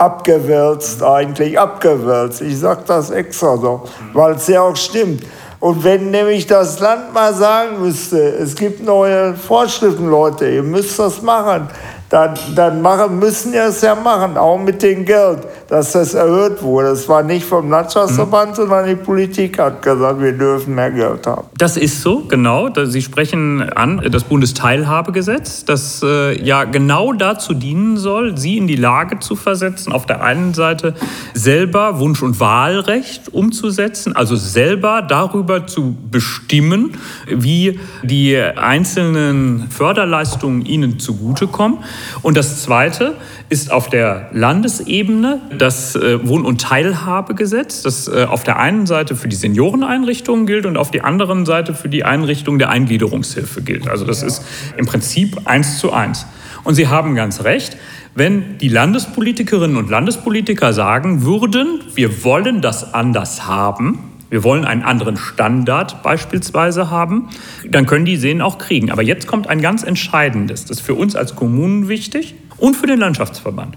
abgewälzt, 0.00 1.02
eigentlich 1.02 1.58
abgewälzt. 1.58 2.40
Ich 2.40 2.58
sage 2.58 2.82
das 2.86 3.10
extra 3.10 3.56
so, 3.56 3.82
weil 4.12 4.34
es 4.34 4.46
ja 4.46 4.62
auch 4.62 4.76
stimmt. 4.76 5.24
Und 5.60 5.84
wenn 5.84 6.10
nämlich 6.10 6.46
das 6.46 6.80
Land 6.80 7.12
mal 7.12 7.34
sagen 7.34 7.82
müsste, 7.82 8.18
es 8.18 8.54
gibt 8.54 8.82
neue 8.82 9.34
Vorschriften, 9.34 10.08
Leute, 10.08 10.48
ihr 10.48 10.62
müsst 10.62 10.98
das 10.98 11.20
machen, 11.20 11.68
dann, 12.10 12.34
dann 12.56 12.82
machen, 12.82 13.20
müssen 13.20 13.52
wir 13.52 13.66
es 13.66 13.80
ja 13.82 13.94
machen, 13.94 14.36
auch 14.36 14.58
mit 14.58 14.82
dem 14.82 15.04
Geld, 15.04 15.46
dass 15.68 15.92
das 15.92 16.12
erhöht 16.14 16.60
wurde. 16.60 16.88
Es 16.88 17.08
war 17.08 17.22
nicht 17.22 17.46
vom 17.46 17.70
Landschaftsverband, 17.70 18.56
sondern 18.56 18.86
die 18.88 18.96
Politik 18.96 19.60
hat 19.60 19.80
gesagt, 19.80 20.20
wir 20.20 20.32
dürfen 20.32 20.74
mehr 20.74 20.90
Geld 20.90 21.24
haben. 21.28 21.46
Das 21.56 21.76
ist 21.76 22.02
so, 22.02 22.24
genau. 22.26 22.68
Sie 22.84 23.00
sprechen 23.00 23.62
an 23.74 24.02
das 24.10 24.24
Bundesteilhabegesetz, 24.24 25.64
das 25.64 26.02
äh, 26.02 26.42
ja 26.42 26.64
genau 26.64 27.12
dazu 27.12 27.54
dienen 27.54 27.96
soll, 27.96 28.36
Sie 28.36 28.58
in 28.58 28.66
die 28.66 28.76
Lage 28.76 29.20
zu 29.20 29.36
versetzen, 29.36 29.92
auf 29.92 30.04
der 30.04 30.24
einen 30.24 30.52
Seite 30.52 30.94
selber 31.34 32.00
Wunsch- 32.00 32.24
und 32.24 32.40
Wahlrecht 32.40 33.32
umzusetzen, 33.32 34.16
also 34.16 34.34
selber 34.34 35.02
darüber 35.02 35.68
zu 35.68 35.96
bestimmen, 36.10 36.96
wie 37.28 37.78
die 38.02 38.36
einzelnen 38.36 39.68
Förderleistungen 39.70 40.66
Ihnen 40.66 40.98
zugutekommen. 40.98 41.78
Und 42.22 42.36
das 42.36 42.62
Zweite 42.62 43.14
ist 43.48 43.70
auf 43.70 43.88
der 43.88 44.30
Landesebene 44.32 45.40
das 45.56 45.96
äh, 45.96 46.26
Wohn- 46.26 46.44
und 46.44 46.60
Teilhabegesetz, 46.60 47.82
das 47.82 48.08
äh, 48.08 48.26
auf 48.28 48.44
der 48.44 48.58
einen 48.58 48.86
Seite 48.86 49.16
für 49.16 49.28
die 49.28 49.36
Senioreneinrichtungen 49.36 50.46
gilt 50.46 50.66
und 50.66 50.76
auf 50.76 50.90
der 50.90 51.04
anderen 51.04 51.46
Seite 51.46 51.74
für 51.74 51.88
die 51.88 52.04
Einrichtung 52.04 52.58
der 52.58 52.70
Eingliederungshilfe 52.70 53.62
gilt. 53.62 53.88
Also 53.88 54.04
das 54.04 54.22
ist 54.22 54.44
im 54.76 54.86
Prinzip 54.86 55.42
eins 55.46 55.78
zu 55.78 55.92
eins. 55.92 56.26
Und 56.64 56.74
Sie 56.74 56.88
haben 56.88 57.14
ganz 57.14 57.44
recht, 57.44 57.76
wenn 58.14 58.58
die 58.58 58.68
Landespolitikerinnen 58.68 59.76
und 59.76 59.88
Landespolitiker 59.88 60.72
sagen 60.72 61.22
würden, 61.22 61.80
wir 61.94 62.24
wollen 62.24 62.60
das 62.60 62.92
anders 62.92 63.46
haben, 63.46 64.09
wir 64.30 64.44
wollen 64.44 64.64
einen 64.64 64.82
anderen 64.82 65.16
Standard 65.16 66.02
beispielsweise 66.02 66.88
haben, 66.88 67.28
dann 67.68 67.86
können 67.86 68.04
die 68.04 68.16
den 68.16 68.40
auch 68.40 68.58
kriegen. 68.58 68.90
Aber 68.90 69.02
jetzt 69.02 69.26
kommt 69.26 69.48
ein 69.48 69.60
ganz 69.60 69.82
entscheidendes, 69.82 70.64
das 70.64 70.78
ist 70.78 70.86
für 70.86 70.94
uns 70.94 71.16
als 71.16 71.34
Kommunen 71.34 71.88
wichtig 71.88 72.36
und 72.56 72.76
für 72.76 72.86
den 72.86 73.00
Landschaftsverband. 73.00 73.76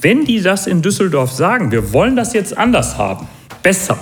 Wenn 0.00 0.24
die 0.24 0.42
das 0.42 0.66
in 0.66 0.82
Düsseldorf 0.82 1.30
sagen, 1.30 1.70
wir 1.70 1.92
wollen 1.92 2.16
das 2.16 2.32
jetzt 2.32 2.58
anders 2.58 2.98
haben, 2.98 3.28
besser, 3.62 3.96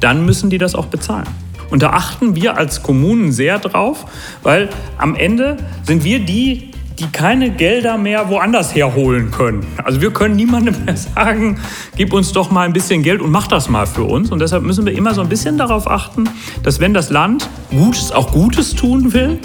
dann 0.00 0.26
müssen 0.26 0.50
die 0.50 0.58
das 0.58 0.74
auch 0.74 0.86
bezahlen. 0.86 1.28
Und 1.70 1.82
da 1.82 1.90
achten 1.90 2.34
wir 2.34 2.56
als 2.56 2.82
Kommunen 2.82 3.32
sehr 3.32 3.58
drauf, 3.58 4.06
weil 4.42 4.68
am 4.98 5.14
Ende 5.14 5.56
sind 5.84 6.04
wir 6.04 6.20
die, 6.20 6.70
die 6.98 7.08
keine 7.08 7.50
Gelder 7.50 7.98
mehr 7.98 8.30
woanders 8.30 8.74
herholen 8.74 9.30
können. 9.30 9.66
Also 9.84 10.00
wir 10.00 10.12
können 10.12 10.36
niemandem 10.36 10.84
mehr 10.84 10.96
sagen, 10.96 11.60
gib 11.96 12.12
uns 12.12 12.32
doch 12.32 12.50
mal 12.50 12.62
ein 12.62 12.72
bisschen 12.72 13.02
Geld 13.02 13.20
und 13.20 13.30
mach 13.30 13.48
das 13.48 13.68
mal 13.68 13.86
für 13.86 14.04
uns. 14.04 14.30
Und 14.30 14.38
deshalb 14.38 14.62
müssen 14.62 14.86
wir 14.86 14.94
immer 14.94 15.12
so 15.12 15.20
ein 15.20 15.28
bisschen 15.28 15.58
darauf 15.58 15.90
achten, 15.90 16.28
dass 16.62 16.80
wenn 16.80 16.94
das 16.94 17.10
Land 17.10 17.48
Gutes, 17.70 18.12
auch 18.12 18.32
Gutes 18.32 18.74
tun 18.74 19.12
will, 19.12 19.38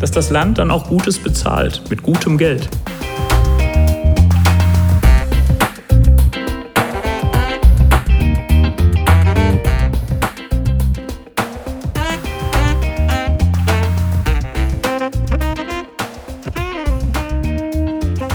dass 0.00 0.10
das 0.10 0.30
Land 0.30 0.58
dann 0.58 0.70
auch 0.70 0.88
Gutes 0.88 1.18
bezahlt, 1.18 1.82
mit 1.88 2.02
gutem 2.02 2.36
Geld. 2.36 2.68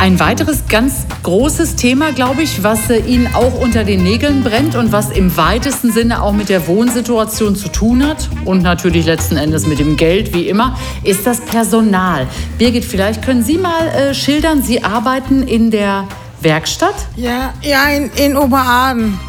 Ein 0.03 0.19
weiteres 0.19 0.65
ganz 0.67 1.05
großes 1.23 1.77
Thema, 1.77 2.11
glaube 2.11 2.43
ich, 2.43 2.61
was 2.61 2.89
äh, 2.89 2.97
Ihnen 2.97 3.33
auch 3.33 3.57
unter 3.61 3.85
den 3.85 4.03
Nägeln 4.03 4.43
brennt 4.43 4.75
und 4.75 4.91
was 4.91 5.09
im 5.11 5.37
weitesten 5.37 5.93
Sinne 5.93 6.21
auch 6.21 6.33
mit 6.33 6.49
der 6.49 6.67
Wohnsituation 6.67 7.55
zu 7.55 7.69
tun 7.69 8.05
hat 8.05 8.27
und 8.43 8.61
natürlich 8.61 9.05
letzten 9.05 9.37
Endes 9.37 9.65
mit 9.65 9.79
dem 9.79 9.95
Geld, 9.95 10.33
wie 10.33 10.49
immer, 10.49 10.77
ist 11.05 11.25
das 11.25 11.39
Personal. 11.39 12.27
Birgit, 12.57 12.83
vielleicht 12.83 13.21
können 13.21 13.43
Sie 13.43 13.57
mal 13.57 13.87
äh, 13.87 14.13
schildern, 14.13 14.61
Sie 14.61 14.83
arbeiten 14.83 15.43
in 15.43 15.71
der 15.71 16.05
Werkstatt 16.43 16.95
Ja, 17.15 17.53
ja 17.61 17.85
in, 17.89 18.11
in 18.15 18.37
Oberaden. 18.37 19.19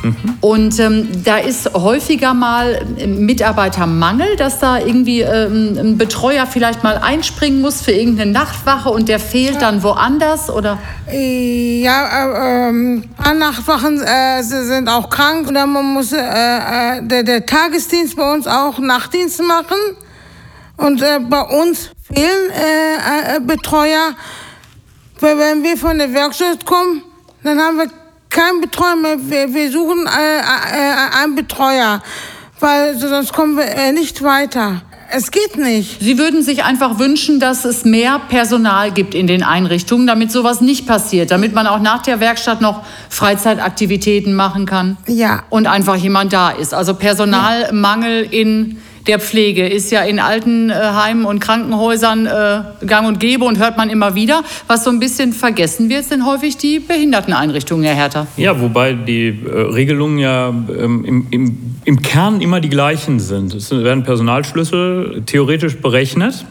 und 0.40 0.78
ähm, 0.78 1.08
da 1.24 1.38
ist 1.38 1.72
häufiger 1.74 2.34
mal 2.34 2.84
Mitarbeitermangel, 3.06 4.36
dass 4.36 4.58
da 4.58 4.78
irgendwie 4.78 5.20
ähm, 5.20 5.76
ein 5.78 5.98
Betreuer 5.98 6.46
vielleicht 6.46 6.82
mal 6.82 6.98
einspringen 6.98 7.60
muss 7.60 7.80
für 7.82 7.92
irgendeine 7.92 8.32
Nachtwache 8.32 8.90
und 8.90 9.08
der 9.08 9.18
fehlt 9.20 9.62
dann 9.62 9.82
woanders 9.82 10.50
oder? 10.50 10.78
Ja, 11.10 12.06
äh, 12.34 12.68
ähm, 12.68 13.04
Nachtwachen 13.38 14.02
äh, 14.02 14.42
sind 14.42 14.88
auch 14.88 15.08
krank 15.10 15.48
und 15.48 15.54
dann 15.54 15.70
muss 15.70 16.12
äh, 16.12 16.18
äh, 16.18 17.02
der, 17.02 17.22
der 17.22 17.46
Tagesdienst 17.46 18.16
bei 18.16 18.32
uns 18.32 18.46
auch 18.46 18.78
Nachtdienst 18.78 19.42
machen. 19.42 19.76
Und 20.76 21.02
äh, 21.02 21.20
bei 21.20 21.40
uns 21.40 21.90
fehlen 22.02 22.50
äh, 22.50 23.36
äh, 23.36 23.40
Betreuer. 23.40 24.14
Wenn 25.20 25.62
wir 25.62 25.76
von 25.76 25.96
der 25.98 26.12
Werkstatt 26.12 26.66
kommen, 26.66 27.02
dann 27.44 27.58
haben 27.58 27.78
wir 27.78 27.86
keinen 28.30 28.60
Betreuer 28.60 28.96
mehr. 28.96 29.16
Wir, 29.20 29.54
wir 29.54 29.70
suchen 29.70 30.06
äh, 30.06 30.38
äh, 30.38 31.22
einen 31.22 31.36
Betreuer, 31.36 32.02
weil 32.58 32.98
sonst 32.98 33.32
kommen 33.32 33.56
wir 33.56 33.66
äh, 33.66 33.92
nicht 33.92 34.22
weiter. 34.22 34.82
Es 35.10 35.30
geht 35.30 35.56
nicht. 35.56 36.00
Sie 36.00 36.18
würden 36.18 36.42
sich 36.42 36.64
einfach 36.64 36.98
wünschen, 36.98 37.38
dass 37.38 37.64
es 37.64 37.84
mehr 37.84 38.18
Personal 38.18 38.90
gibt 38.90 39.14
in 39.14 39.28
den 39.28 39.44
Einrichtungen, 39.44 40.08
damit 40.08 40.32
sowas 40.32 40.60
nicht 40.60 40.86
passiert, 40.88 41.30
damit 41.30 41.54
man 41.54 41.68
auch 41.68 41.78
nach 41.78 42.02
der 42.02 42.18
Werkstatt 42.18 42.60
noch 42.60 42.82
Freizeitaktivitäten 43.10 44.34
machen 44.34 44.66
kann. 44.66 44.96
Ja. 45.06 45.44
Und 45.50 45.68
einfach 45.68 45.94
jemand 45.94 46.32
da 46.32 46.50
ist. 46.50 46.74
Also 46.74 46.94
Personalmangel 46.94 48.22
in 48.22 48.78
der 49.06 49.20
Pflege 49.20 49.66
ist 49.66 49.90
ja 49.90 50.02
in 50.02 50.18
Altenheimen 50.18 51.24
und 51.24 51.40
Krankenhäusern 51.40 52.26
äh, 52.26 52.86
gang 52.86 53.06
und 53.06 53.20
gäbe 53.20 53.44
und 53.44 53.58
hört 53.58 53.76
man 53.76 53.90
immer 53.90 54.14
wieder. 54.14 54.42
Was 54.66 54.84
so 54.84 54.90
ein 54.90 54.98
bisschen 54.98 55.32
vergessen 55.32 55.88
wird, 55.90 56.04
sind 56.04 56.24
häufig 56.26 56.56
die 56.56 56.78
Behinderteneinrichtungen, 56.78 57.84
Herr 57.84 57.94
Hertha. 57.94 58.26
Ja, 58.36 58.60
wobei 58.60 58.94
die 58.94 59.28
äh, 59.28 59.50
Regelungen 59.50 60.18
ja 60.18 60.48
ähm, 60.48 61.04
im, 61.04 61.26
im, 61.30 61.58
im 61.84 62.02
Kern 62.02 62.40
immer 62.40 62.60
die 62.60 62.70
gleichen 62.70 63.20
sind. 63.20 63.54
Es 63.54 63.70
werden 63.70 64.04
Personalschlüssel 64.04 65.22
theoretisch 65.26 65.76
berechnet. 65.76 66.46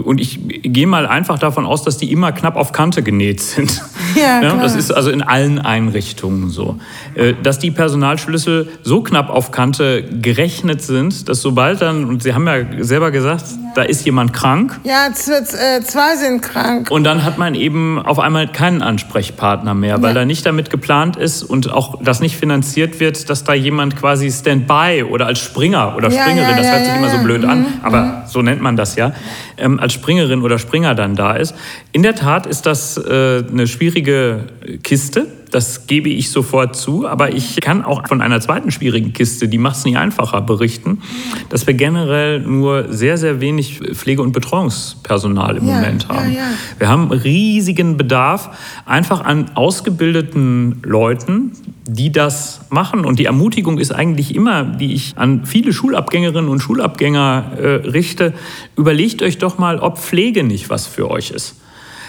Und 0.00 0.20
ich 0.20 0.38
gehe 0.62 0.86
mal 0.86 1.06
einfach 1.06 1.38
davon 1.38 1.66
aus, 1.66 1.82
dass 1.82 1.98
die 1.98 2.12
immer 2.12 2.32
knapp 2.32 2.56
auf 2.56 2.72
Kante 2.72 3.02
genäht 3.02 3.40
sind. 3.40 3.82
Ja, 4.14 4.40
klar. 4.40 4.58
das 4.60 4.74
ist 4.74 4.90
also 4.90 5.08
in 5.10 5.22
allen 5.22 5.58
Einrichtungen 5.58 6.50
so. 6.50 6.76
Äh, 7.14 7.32
Dass 7.42 7.58
die 7.58 7.70
Personalschlüssel 7.70 8.68
so 8.82 9.02
knapp 9.02 9.30
auf 9.30 9.52
Kante 9.52 10.02
gerechnet 10.02 10.82
sind, 10.82 11.30
dass 11.30 11.40
sobald 11.40 11.80
dann, 11.80 12.04
und 12.04 12.22
Sie 12.22 12.34
haben 12.34 12.46
ja 12.46 12.56
selber 12.84 13.10
gesagt, 13.10 13.44
da 13.74 13.80
ist 13.80 14.04
jemand 14.04 14.34
krank, 14.34 14.78
Ja, 14.84 15.06
äh, 15.06 15.80
zwei 15.82 16.16
sind 16.16 16.42
krank. 16.42 16.90
und 16.90 17.04
dann 17.04 17.24
hat 17.24 17.38
man 17.38 17.54
eben 17.54 17.98
auf 18.04 18.18
einmal 18.18 18.48
keinen 18.52 18.82
Ansprechpartner 18.82 19.72
mehr, 19.72 20.02
weil 20.02 20.10
Ja. 20.10 20.20
da 20.20 20.24
nicht 20.26 20.44
damit 20.44 20.68
geplant 20.68 21.16
ist 21.16 21.42
und 21.42 21.72
auch 21.72 21.98
das 22.02 22.20
nicht 22.20 22.36
finanziert 22.36 23.00
wird, 23.00 23.30
dass 23.30 23.44
da 23.44 23.54
jemand 23.54 23.96
quasi 23.96 24.30
Standby 24.30 25.04
oder 25.08 25.24
als 25.26 25.38
Springer 25.38 25.94
oder 25.96 26.10
Ja, 26.10 26.20
Springerin, 26.22 26.50
ja, 26.50 26.56
das 26.58 26.66
ja, 26.66 26.72
hört 26.72 26.84
sich 26.84 26.92
ja, 26.92 26.98
immer 26.98 27.08
so 27.08 27.14
ja. 27.16 27.20
Mhm, 27.22 27.24
blöd 27.24 27.44
an, 27.46 27.66
aber 27.82 28.24
so 28.26 28.42
nennt 28.42 28.60
man 28.60 28.76
das 28.76 28.96
ja, 28.96 29.12
ähm, 29.56 29.80
als 29.82 29.92
Springerin 29.92 30.42
oder 30.42 30.58
Springer 30.58 30.94
dann 30.94 31.16
da 31.16 31.34
ist. 31.34 31.54
In 31.90 32.02
der 32.02 32.14
Tat 32.14 32.46
ist 32.46 32.66
das 32.66 32.96
äh, 32.96 33.44
eine 33.50 33.66
schwierige 33.66 34.44
Kiste. 34.82 35.26
Das 35.52 35.86
gebe 35.86 36.08
ich 36.08 36.30
sofort 36.30 36.74
zu, 36.74 37.06
aber 37.06 37.34
ich 37.34 37.60
kann 37.60 37.84
auch 37.84 38.08
von 38.08 38.22
einer 38.22 38.40
zweiten 38.40 38.70
schwierigen 38.70 39.12
Kiste, 39.12 39.48
die 39.48 39.58
macht 39.58 39.76
es 39.76 39.84
nicht 39.84 39.98
einfacher, 39.98 40.40
berichten, 40.40 41.02
dass 41.50 41.66
wir 41.66 41.74
generell 41.74 42.40
nur 42.40 42.90
sehr, 42.90 43.18
sehr 43.18 43.40
wenig 43.40 43.78
Pflege- 43.92 44.22
und 44.22 44.32
Betreuungspersonal 44.32 45.58
im 45.58 45.68
Ja, 45.68 45.74
Moment 45.74 46.06
ja, 46.08 46.14
haben. 46.16 46.32
ja. 46.32 46.44
Wir 46.78 46.88
haben 46.88 47.10
riesigen 47.12 47.98
Bedarf 47.98 48.48
einfach 48.86 49.20
an 49.24 49.50
ausgebildeten 49.54 50.80
Leuten, 50.84 51.52
die 51.86 52.10
das 52.10 52.62
machen. 52.70 53.04
Und 53.04 53.18
die 53.18 53.26
Ermutigung 53.26 53.78
ist 53.78 53.92
eigentlich 53.92 54.34
immer, 54.34 54.64
die 54.64 54.94
ich 54.94 55.12
an 55.16 55.44
viele 55.44 55.74
Schulabgängerinnen 55.74 56.48
und 56.48 56.60
Schulabgänger 56.60 57.52
äh, 57.58 57.66
richte, 57.88 58.32
überlegt 58.76 59.20
euch 59.20 59.36
doch 59.36 59.58
mal, 59.58 59.80
ob 59.80 59.98
Pflege 59.98 60.44
nicht 60.44 60.70
was 60.70 60.86
für 60.86 61.10
euch 61.10 61.30
ist. 61.30 61.56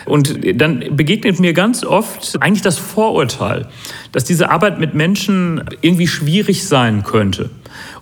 Und 0.06 0.40
dann 0.60 0.96
begegnet 0.96 1.40
mir 1.40 1.54
ganz 1.54 1.84
oft 1.84 2.42
eigentlich 2.42 2.62
das 2.62 2.78
Vorurteil, 2.78 3.68
dass 4.12 4.24
diese 4.24 4.50
Arbeit 4.50 4.80
mit 4.80 4.94
Menschen 4.94 5.64
irgendwie 5.82 6.08
schwierig 6.08 6.66
sein 6.68 7.04
könnte. 7.04 7.50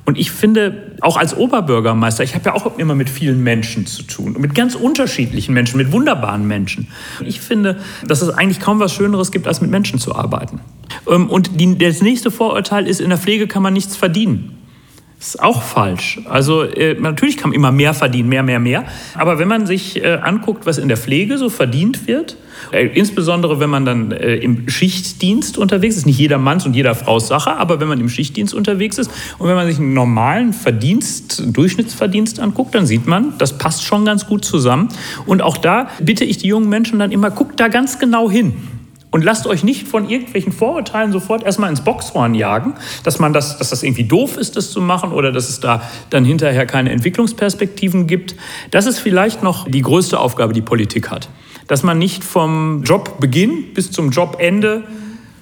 Und 0.06 0.18
ich 0.18 0.32
finde, 0.32 0.96
auch 1.02 1.16
als 1.16 1.38
Oberbürgermeister, 1.38 2.24
ich 2.24 2.34
habe 2.34 2.46
ja 2.46 2.54
auch 2.56 2.78
immer 2.78 2.96
mit 2.96 3.10
vielen 3.10 3.44
Menschen 3.44 3.86
zu 3.86 4.04
tun, 4.04 4.36
mit 4.40 4.56
ganz 4.56 4.76
unterschiedlichen 4.76 5.54
Menschen, 5.54 5.78
mit 5.78 5.92
wunderbaren 5.92 6.48
Menschen. 6.48 6.88
Ich 7.24 7.40
finde, 7.40 7.78
dass 8.06 8.22
es 8.22 8.30
eigentlich 8.30 8.60
kaum 8.60 8.80
was 8.80 8.94
Schöneres 8.94 9.32
gibt, 9.32 9.48
als 9.48 9.62
mit 9.62 9.70
Menschen 9.70 10.00
zu 10.00 10.16
arbeiten. 10.16 10.60
Ähm, 11.08 11.30
und 11.30 11.52
das 11.82 12.02
nächste 12.02 12.32
Vorurteil 12.32 12.88
ist, 12.88 13.00
in 13.00 13.10
der 13.10 13.18
Pflege 13.18 13.48
kann 13.48 13.64
man 13.64 13.74
nichts 13.74 13.96
verdienen. 13.96 14.58
Das 15.22 15.36
ist 15.36 15.44
auch 15.44 15.62
falsch. 15.62 16.20
Also 16.28 16.64
äh, 16.64 16.96
natürlich 17.00 17.38
kann 17.38 17.52
man 17.52 17.56
immer 17.56 17.72
mehr 17.72 17.94
verdienen, 17.94 18.28
mehr, 18.28 18.42
mehr, 18.42 18.60
mehr. 18.60 18.86
Aber 19.14 19.38
wenn 19.38 19.48
man 19.48 19.68
sich 19.68 20.04
äh, 20.04 20.16
anguckt, 20.16 20.66
was 20.66 20.80
in 20.80 20.88
der 20.88 20.98
Pflege 20.98 21.38
so 21.38 21.52
verdient 21.52 22.08
wird, 22.08 22.38
äh, 22.72 22.88
insbesondere 22.88 23.60
wenn 23.60 23.70
man 23.70 23.86
dann 23.86 24.12
äh, 24.14 24.38
im 24.38 24.68
Schichtdienst 24.68 25.60
unterwegs 25.60 25.96
ist, 25.96 26.08
nicht 26.08 26.18
jeder 26.18 26.40
Manns 26.40 26.66
und 26.66 26.76
jeder 26.76 26.96
Frau's 26.96 27.28
Sache, 27.28 27.52
aber 27.52 27.80
wenn 27.80 27.88
man 27.88 28.00
im 28.00 28.10
Schichtdienst 28.10 28.56
unterwegs 28.56 28.98
ist 28.98 29.12
und 29.38 29.48
wenn 29.48 29.54
man 29.54 29.68
sich 29.68 29.78
einen 29.78 29.94
normalen 29.94 30.54
Verdienst, 30.54 31.44
Durchschnittsverdienst 31.56 32.40
anguckt, 32.40 32.74
dann 32.74 32.88
sieht 32.88 33.06
man, 33.06 33.36
das 33.38 33.60
passt 33.60 33.84
schon 33.84 34.06
ganz 34.06 34.26
gut 34.26 34.44
zusammen. 34.44 34.90
Und 35.28 35.44
auch 35.44 35.60
da 35.60 35.90
bitte 36.02 36.26
ich 36.26 36.40
die 36.40 36.48
jungen 36.48 36.68
Menschen 36.68 36.98
dann 36.98 37.12
immer, 37.12 37.30
guckt 37.30 37.60
da 37.60 37.68
ganz 37.68 38.00
genau 38.00 38.32
hin. 38.32 38.56
Und 39.12 39.26
lasst 39.26 39.46
euch 39.46 39.64
nicht 39.64 39.90
von 39.90 40.10
irgendwelchen 40.10 40.54
Vorurteilen 40.54 41.12
sofort 41.12 41.44
erstmal 41.44 41.70
ins 41.70 41.82
Boxhorn 41.82 42.34
jagen, 42.34 42.76
dass 43.04 43.20
man 43.20 43.34
das, 43.34 43.58
dass 43.58 43.70
das 43.70 43.84
irgendwie 43.84 44.06
doof 44.06 44.38
ist, 44.38 44.56
das 44.56 44.72
zu 44.72 44.80
machen 44.80 45.12
oder 45.12 45.34
dass 45.34 45.50
es 45.50 45.60
da 45.60 45.82
dann 46.10 46.24
hinterher 46.24 46.66
keine 46.66 46.92
Entwicklungsperspektiven 46.92 48.08
gibt. 48.08 48.36
Das 48.72 48.86
ist 48.86 49.00
vielleicht 49.00 49.44
noch 49.44 49.68
die 49.68 49.82
größte 49.82 50.18
Aufgabe, 50.18 50.54
die 50.54 50.62
Politik 50.62 51.12
hat. 51.12 51.28
Dass 51.68 51.84
man 51.84 52.00
nicht 52.00 52.24
vom 52.24 52.84
Jobbeginn 52.84 53.74
bis 53.74 53.92
zum 53.92 54.12
Jobende 54.12 54.84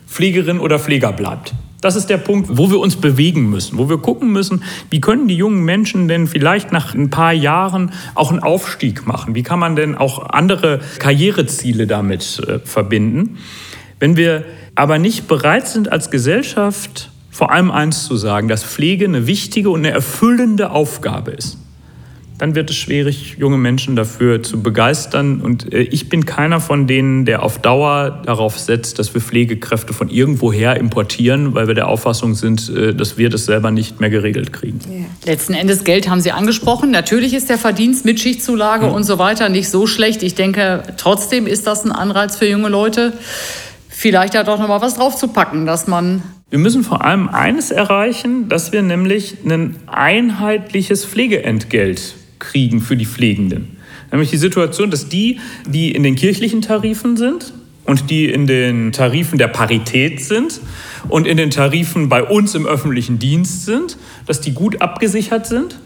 Pflegerin 0.08 0.60
oder 0.60 0.80
Pfleger 0.80 1.12
bleibt. 1.12 1.54
Das 1.82 1.96
ist 1.96 2.08
der 2.08 2.18
Punkt, 2.18 2.50
wo 2.52 2.70
wir 2.70 2.80
uns 2.80 2.98
bewegen 2.98 3.50
müssen, 3.50 3.78
wo 3.78 3.90
wir 3.90 3.98
gucken 4.00 4.32
müssen, 4.32 4.64
wie 4.90 5.00
können 5.00 5.28
die 5.30 5.36
jungen 5.36 5.64
Menschen 5.64 6.10
denn 6.10 6.28
vielleicht 6.28 6.74
nach 6.74 6.94
ein 6.94 7.10
paar 7.10 7.32
Jahren 7.32 7.92
auch 8.16 8.32
einen 8.32 8.44
Aufstieg 8.44 9.08
machen? 9.08 9.34
Wie 9.34 9.44
kann 9.44 9.60
man 9.60 9.78
denn 9.78 9.96
auch 9.96 10.30
andere 10.30 10.82
Karriereziele 11.00 11.88
damit 11.88 12.42
äh, 12.46 12.60
verbinden? 12.60 13.38
Wenn 14.00 14.18
wir 14.18 14.44
aber 14.76 15.00
nicht 15.00 15.28
bereit 15.28 15.68
sind 15.68 15.92
als 15.92 16.12
Gesellschaft, 16.12 17.12
vor 17.32 17.52
allem 17.52 17.72
eins 17.72 18.06
zu 18.06 18.18
sagen, 18.18 18.50
dass 18.50 18.64
Pflege 18.64 19.06
eine 19.06 19.26
wichtige 19.26 19.70
und 19.70 19.80
eine 19.80 19.92
erfüllende 19.92 20.72
Aufgabe 20.72 21.32
ist 21.32 21.58
dann 22.40 22.56
wird 22.56 22.70
es 22.70 22.78
schwierig, 22.78 23.36
junge 23.38 23.58
Menschen 23.58 23.98
dafür 23.98 24.42
zu 24.42 24.64
begeistern. 24.64 25.42
Und 25.42 25.74
äh, 25.74 25.82
ich 25.82 26.08
bin 26.08 26.26
keiner 26.26 26.62
von 26.62 26.88
denen, 26.88 27.26
der 27.26 27.44
auf 27.44 27.60
Dauer 27.60 28.22
darauf 28.26 28.58
setzt, 28.58 28.98
dass 28.98 29.14
wir 29.14 29.20
Pflegekräfte 29.20 29.94
von 29.94 30.10
irgendwoher 30.10 30.78
importieren, 30.78 31.54
weil 31.54 31.68
wir 31.68 31.76
der 31.76 31.90
Auffassung 31.90 32.36
sind, 32.36 32.70
äh, 32.70 32.96
dass 32.96 33.18
wir 33.18 33.30
das 33.30 33.46
selber 33.46 33.72
nicht 33.72 34.00
mehr 34.00 34.10
geregelt 34.10 34.54
kriegen. 34.54 34.80
Ja. 34.90 35.32
Letzten 35.32 35.54
Endes 35.54 35.84
Geld 35.84 36.10
haben 36.10 36.22
Sie 36.22 36.32
angesprochen. 36.32 36.92
Natürlich 36.92 37.34
ist 37.34 37.50
der 37.50 37.58
Verdienst 37.58 38.06
mit 38.06 38.22
Schichtzulage 38.22 38.88
mhm. 38.88 38.94
und 38.94 39.04
so 39.04 39.20
weiter 39.20 39.50
nicht 39.50 39.70
so 39.70 39.86
schlecht. 39.86 40.24
Ich 40.24 40.36
denke, 40.36 40.84
trotzdem 40.96 41.46
ist 41.46 41.68
das 41.68 41.84
ein 41.84 41.92
Anreiz 41.92 42.38
für 42.38 42.48
junge 42.48 42.70
Leute, 42.70 43.12
vielleicht 43.90 44.34
ja 44.34 44.44
doch 44.44 44.60
noch 44.60 44.70
mal 44.70 44.82
was 44.82 44.96
draufzupacken, 44.96 45.66
dass 45.66 45.88
man 45.88 46.24
wir 46.52 46.58
müssen 46.58 46.84
vor 46.84 47.06
allem 47.06 47.30
eines 47.30 47.70
erreichen, 47.70 48.50
dass 48.50 48.72
wir 48.72 48.82
nämlich 48.82 49.38
ein 49.46 49.76
einheitliches 49.86 51.06
Pflegeentgelt 51.06 52.16
kriegen 52.40 52.82
für 52.82 52.96
die 52.96 53.06
Pflegenden. 53.06 53.78
Nämlich 54.12 54.30
die 54.30 54.38
Situation, 54.38 54.90
dass 54.90 55.10
die, 55.10 55.40
die 55.68 55.92
in 55.92 56.04
den 56.04 56.16
kirchlichen 56.16 56.62
Tarifen 56.62 57.16
sind 57.16 57.54
und 57.86 58.10
die 58.10 58.26
in 58.26 58.48
den 58.48 58.92
Tarifen 58.92 59.38
der 59.38 59.48
Parität 59.48 60.22
sind 60.22 60.60
und 61.10 61.28
in 61.28 61.38
den 61.38 61.52
Tarifen 61.52 62.10
bei 62.10 62.24
uns 62.24 62.56
im 62.56 62.66
öffentlichen 62.66 63.20
Dienst 63.20 63.66
sind, 63.66 63.98
dass 64.26 64.42
die 64.42 64.54
gut 64.54 64.82
abgesichert 64.82 65.46
sind 65.46 65.80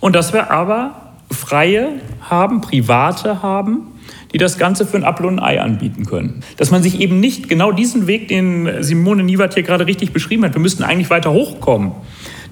und 0.00 0.14
dass 0.14 0.32
wir 0.32 0.50
aber 0.50 1.14
Freie 1.30 2.00
haben, 2.20 2.60
Private 2.60 3.42
haben, 3.42 3.88
die 4.32 4.38
das 4.38 4.58
Ganze 4.58 4.86
für 4.86 4.96
ein 4.96 5.04
Apfel 5.04 5.26
und 5.26 5.38
ein 5.38 5.44
Ei 5.44 5.60
anbieten 5.60 6.04
können. 6.04 6.42
Dass 6.56 6.70
man 6.70 6.82
sich 6.82 7.00
eben 7.00 7.20
nicht 7.20 7.48
genau 7.48 7.72
diesen 7.72 8.06
Weg, 8.06 8.28
den 8.28 8.82
Simone 8.82 9.24
Niewert 9.24 9.54
hier 9.54 9.62
gerade 9.62 9.86
richtig 9.86 10.12
beschrieben 10.12 10.44
hat, 10.44 10.54
wir 10.54 10.60
müssten 10.60 10.82
eigentlich 10.82 11.10
weiter 11.10 11.32
hochkommen 11.32 11.92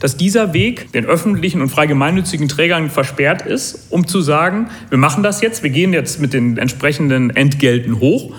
dass 0.05 0.19
dieser 0.19 0.53
Weg 0.53 0.93
den 0.93 1.07
öffentlichen 1.07 1.63
und 1.63 1.71
frei 1.71 1.87
gemeinnützigen 1.87 2.47
Trägern 2.47 2.91
versperrt 2.91 3.41
ist, 3.41 3.87
um 3.89 4.07
zu 4.07 4.21
sagen, 4.21 4.69
wir 4.91 4.99
machen 4.99 5.23
das 5.23 5.41
jetzt, 5.41 5.63
wir 5.63 5.71
gehen 5.71 5.95
jetzt 5.95 6.21
mit 6.21 6.35
den 6.35 6.59
entsprechenden 6.59 7.31
Entgelten 7.31 8.01
hoch, 8.01 8.35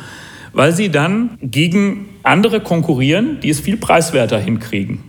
weil 0.54 0.74
sie 0.74 0.90
dann 0.90 1.32
gegen 1.42 2.06
andere 2.22 2.60
konkurrieren, 2.60 3.40
die 3.42 3.50
es 3.50 3.62
viel 3.62 3.78
preiswerter 3.78 4.38
hinkriegen. 4.38 5.00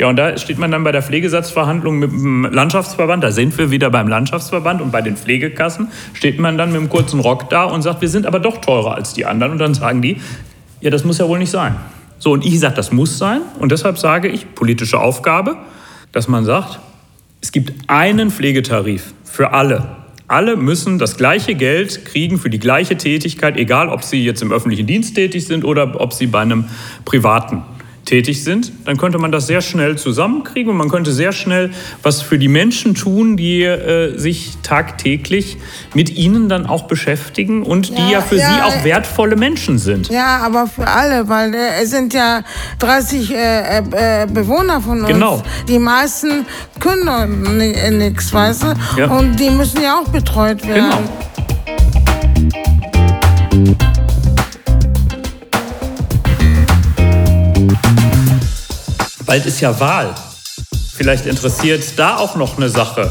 Ja, 0.00 0.08
und 0.08 0.16
da 0.16 0.36
steht 0.38 0.58
man 0.58 0.72
dann 0.72 0.82
bei 0.82 0.90
der 0.90 1.02
Pflegesatzverhandlung 1.02 2.00
mit 2.00 2.10
dem 2.10 2.48
Landschaftsverband, 2.50 3.22
da 3.22 3.30
sind 3.30 3.56
wir 3.56 3.70
wieder 3.70 3.88
beim 3.88 4.08
Landschaftsverband 4.08 4.80
und 4.80 4.90
bei 4.90 5.02
den 5.02 5.16
Pflegekassen 5.16 5.86
steht 6.14 6.40
man 6.40 6.58
dann 6.58 6.72
mit 6.72 6.80
einem 6.80 6.88
kurzen 6.88 7.20
Rock 7.20 7.48
da 7.48 7.62
und 7.62 7.82
sagt, 7.82 8.00
wir 8.00 8.08
sind 8.08 8.26
aber 8.26 8.40
doch 8.40 8.60
teurer 8.60 8.96
als 8.96 9.14
die 9.14 9.24
anderen. 9.24 9.52
Und 9.52 9.58
dann 9.58 9.74
sagen 9.74 10.02
die, 10.02 10.16
ja, 10.80 10.90
das 10.90 11.04
muss 11.04 11.18
ja 11.18 11.28
wohl 11.28 11.38
nicht 11.38 11.52
sein. 11.52 11.76
So, 12.18 12.32
und 12.32 12.44
ich 12.44 12.58
sage, 12.58 12.74
das 12.74 12.90
muss 12.90 13.18
sein. 13.18 13.42
Und 13.60 13.70
deshalb 13.70 13.98
sage 13.98 14.26
ich, 14.26 14.52
politische 14.56 14.98
Aufgabe, 14.98 15.58
dass 16.12 16.28
man 16.28 16.44
sagt, 16.44 16.78
es 17.40 17.50
gibt 17.52 17.72
einen 17.88 18.30
Pflegetarif 18.30 19.14
für 19.24 19.52
alle. 19.52 19.96
Alle 20.28 20.56
müssen 20.56 20.98
das 20.98 21.16
gleiche 21.16 21.54
Geld 21.54 22.04
kriegen 22.06 22.38
für 22.38 22.48
die 22.48 22.58
gleiche 22.58 22.96
Tätigkeit, 22.96 23.56
egal 23.56 23.88
ob 23.88 24.02
sie 24.02 24.24
jetzt 24.24 24.40
im 24.40 24.52
öffentlichen 24.52 24.86
Dienst 24.86 25.14
tätig 25.14 25.46
sind 25.46 25.64
oder 25.64 26.00
ob 26.00 26.12
sie 26.12 26.26
bei 26.26 26.40
einem 26.40 26.66
privaten 27.04 27.62
tätig 28.04 28.42
sind, 28.42 28.72
dann 28.84 28.96
könnte 28.96 29.18
man 29.18 29.30
das 29.30 29.46
sehr 29.46 29.60
schnell 29.60 29.96
zusammenkriegen 29.96 30.70
und 30.70 30.76
man 30.76 30.88
könnte 30.88 31.12
sehr 31.12 31.32
schnell 31.32 31.70
was 32.02 32.20
für 32.20 32.38
die 32.38 32.48
Menschen 32.48 32.94
tun, 32.94 33.36
die 33.36 33.62
äh, 33.62 34.16
sich 34.18 34.58
tagtäglich 34.62 35.58
mit 35.94 36.10
ihnen 36.10 36.48
dann 36.48 36.66
auch 36.66 36.84
beschäftigen 36.84 37.62
und 37.62 37.90
ja, 37.90 37.94
die 37.96 38.12
ja 38.12 38.20
für 38.20 38.36
ja, 38.36 38.48
sie 38.48 38.62
auch 38.62 38.84
wertvolle 38.84 39.36
Menschen 39.36 39.78
sind. 39.78 40.08
Ja, 40.08 40.38
aber 40.38 40.66
für 40.66 40.86
alle, 40.86 41.28
weil 41.28 41.54
äh, 41.54 41.82
es 41.82 41.90
sind 41.90 42.12
ja 42.12 42.42
30 42.80 43.30
äh, 43.30 43.78
äh, 43.78 44.26
Bewohner 44.26 44.80
von 44.80 45.00
uns. 45.00 45.08
Genau. 45.08 45.42
Die 45.68 45.78
meisten 45.78 46.46
können 46.80 47.98
nichts, 47.98 48.32
weißt 48.32 48.62
du? 48.64 48.74
Ja. 48.98 49.06
Und 49.06 49.38
die 49.38 49.50
müssen 49.50 49.82
ja 49.82 50.00
auch 50.00 50.08
betreut 50.08 50.66
werden. 50.66 50.90
Genau. 53.52 53.91
Bald 59.32 59.46
ist 59.46 59.62
ja 59.62 59.80
Wahl. 59.80 60.14
Vielleicht 60.94 61.24
interessiert 61.24 61.82
da 61.96 62.18
auch 62.18 62.36
noch 62.36 62.58
eine 62.58 62.68
Sache. 62.68 63.10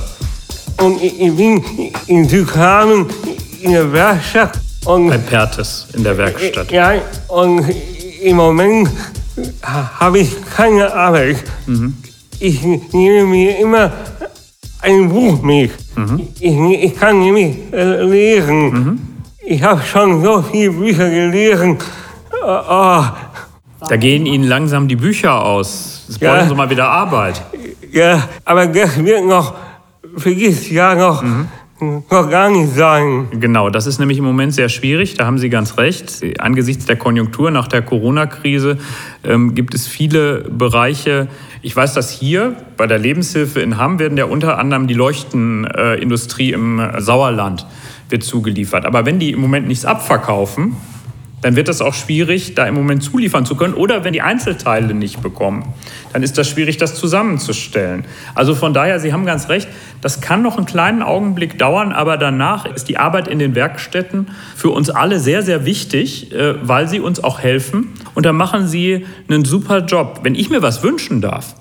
Und 0.77 1.01
ich 1.01 1.35
bin 1.35 1.63
in 2.05 2.29
Südhamen 2.29 3.07
in 3.59 3.71
der 3.71 3.91
Werkstatt. 3.91 4.59
Und 4.85 5.09
Bei 5.09 5.17
Pertes 5.17 5.87
in 5.95 6.03
der 6.03 6.15
Werkstatt. 6.15 6.71
Ja, 6.71 6.93
und 7.27 7.65
im 8.21 8.35
Moment 8.35 8.87
habe 9.63 10.19
ich 10.19 10.29
keine 10.55 10.93
Arbeit. 10.93 11.37
Mhm. 11.65 11.97
Ich 12.39 12.61
nehme 12.61 13.25
mir 13.25 13.57
immer 13.57 13.91
ein 14.79 15.09
Buch 15.09 15.41
mit. 15.41 15.71
Mhm. 15.95 16.27
Ich, 16.39 16.83
ich, 16.83 16.99
kann 16.99 17.17
nämlich 17.17 17.55
äh, 17.73 18.03
lesen. 18.03 18.69
Mhm. 18.69 18.99
Ich 19.43 19.63
habe 19.63 19.81
schon 19.81 20.23
so 20.23 20.43
viele 20.43 20.69
Bücher 20.69 21.09
gelesen. 21.09 21.79
Oh, 22.45 23.05
da 23.89 23.95
gehen 23.97 24.27
Ihnen 24.27 24.43
langsam 24.43 24.87
die 24.87 24.95
Bücher 24.95 25.43
aus. 25.43 26.00
Jetzt 26.11 26.21
ja. 26.21 26.35
brauchen 26.35 26.49
Sie 26.49 26.55
mal 26.55 26.69
wieder 26.69 26.89
Arbeit. 26.89 27.41
Ja, 27.89 28.27
aber 28.43 28.67
das 28.67 29.01
wird 29.01 29.25
noch 29.25 29.53
für 30.17 30.35
dieses 30.35 30.69
Jahr 30.69 30.95
noch, 30.95 31.23
mhm. 31.23 31.47
noch 31.79 32.29
gar 32.29 32.49
nicht 32.49 32.75
sein. 32.75 33.27
Genau, 33.31 33.69
das 33.69 33.87
ist 33.87 33.97
nämlich 33.97 34.17
im 34.17 34.25
Moment 34.25 34.53
sehr 34.53 34.67
schwierig. 34.67 35.13
Da 35.13 35.25
haben 35.25 35.37
Sie 35.37 35.49
ganz 35.49 35.77
recht. 35.77 36.21
Angesichts 36.39 36.85
der 36.85 36.97
Konjunktur 36.97 37.49
nach 37.49 37.69
der 37.69 37.81
Corona-Krise 37.81 38.77
ähm, 39.23 39.55
gibt 39.55 39.73
es 39.73 39.87
viele 39.87 40.41
Bereiche. 40.49 41.29
Ich 41.61 41.73
weiß, 41.73 41.93
dass 41.93 42.11
hier 42.11 42.57
bei 42.75 42.87
der 42.87 42.97
Lebenshilfe 42.97 43.61
in 43.61 43.77
Hamm 43.77 43.97
werden 43.97 44.17
ja 44.17 44.25
unter 44.25 44.57
anderem 44.57 44.87
die 44.87 44.93
Leuchtenindustrie 44.93 46.51
im 46.51 46.81
Sauerland 46.97 47.65
wird 48.09 48.23
zugeliefert. 48.23 48.85
Aber 48.85 49.05
wenn 49.05 49.17
die 49.17 49.31
im 49.31 49.39
Moment 49.39 49.65
nichts 49.65 49.85
abverkaufen, 49.85 50.75
dann 51.41 51.55
wird 51.55 51.69
es 51.69 51.81
auch 51.81 51.93
schwierig, 51.93 52.55
da 52.55 52.65
im 52.67 52.75
Moment 52.75 53.03
zuliefern 53.03 53.45
zu 53.45 53.55
können. 53.55 53.73
Oder 53.73 54.03
wenn 54.03 54.13
die 54.13 54.21
Einzelteile 54.21 54.93
nicht 54.93 55.21
bekommen, 55.21 55.65
dann 56.13 56.23
ist 56.23 56.37
das 56.37 56.47
schwierig, 56.47 56.77
das 56.77 56.95
zusammenzustellen. 56.95 58.05
Also 58.35 58.55
von 58.55 58.73
daher, 58.73 58.99
Sie 58.99 59.11
haben 59.11 59.25
ganz 59.25 59.49
recht, 59.49 59.67
das 60.01 60.21
kann 60.21 60.41
noch 60.41 60.57
einen 60.57 60.65
kleinen 60.65 61.01
Augenblick 61.01 61.57
dauern, 61.57 61.91
aber 61.91 62.17
danach 62.17 62.65
ist 62.65 62.89
die 62.89 62.97
Arbeit 62.97 63.27
in 63.27 63.39
den 63.39 63.55
Werkstätten 63.55 64.29
für 64.55 64.69
uns 64.69 64.89
alle 64.89 65.19
sehr, 65.19 65.41
sehr 65.41 65.65
wichtig, 65.65 66.31
äh, 66.31 66.55
weil 66.61 66.87
sie 66.87 66.99
uns 66.99 67.23
auch 67.23 67.39
helfen. 67.39 67.89
Und 68.13 68.25
da 68.25 68.33
machen 68.33 68.67
sie 68.67 69.05
einen 69.27 69.45
super 69.45 69.79
Job. 69.79 70.21
Wenn 70.23 70.35
ich 70.35 70.49
mir 70.49 70.61
was 70.61 70.83
wünschen 70.83 71.21
darf, 71.21 71.55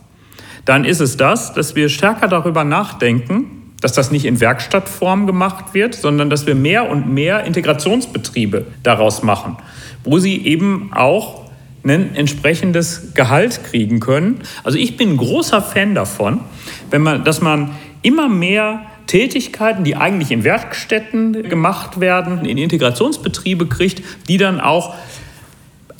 dann 0.65 0.85
ist 0.85 1.01
es 1.01 1.17
das, 1.17 1.55
dass 1.55 1.75
wir 1.75 1.89
stärker 1.89 2.29
darüber 2.29 2.65
nachdenken, 2.65 3.60
dass 3.81 3.93
das 3.93 4.11
nicht 4.11 4.25
in 4.25 4.41
Werkstattform 4.41 5.27
gemacht 5.27 5.73
wird, 5.73 5.95
sondern 5.95 6.31
dass 6.31 6.47
wir 6.47 6.55
mehr 6.55 6.91
und 6.91 7.13
mehr 7.13 7.45
Integrationsbetriebe 7.45 8.67
daraus 8.83 9.23
machen, 9.23 9.57
wo 10.05 10.19
sie 10.19 10.45
eben 10.45 10.91
auch 10.93 11.41
ein 11.83 12.15
entsprechendes 12.15 13.15
Gehalt 13.15 13.65
kriegen 13.65 14.01
können. 14.01 14.41
Also 14.65 14.79
ich 14.79 14.97
bin 14.97 15.13
ein 15.13 15.17
großer 15.17 15.63
Fan 15.63 15.95
davon, 15.95 16.41
wenn 16.91 17.03
man, 17.03 17.25
dass 17.25 17.41
man 17.41 17.71
immer 18.03 18.29
mehr 18.29 18.83
Tätigkeiten, 19.07 19.83
die 19.83 19.97
eigentlich 19.97 20.31
in 20.31 20.45
Werkstätten 20.45 21.49
gemacht 21.49 22.01
werden, 22.01 22.45
in 22.45 22.59
Integrationsbetriebe 22.59 23.67
kriegt, 23.67 24.03
die 24.29 24.37
dann 24.37 24.61
auch 24.61 24.95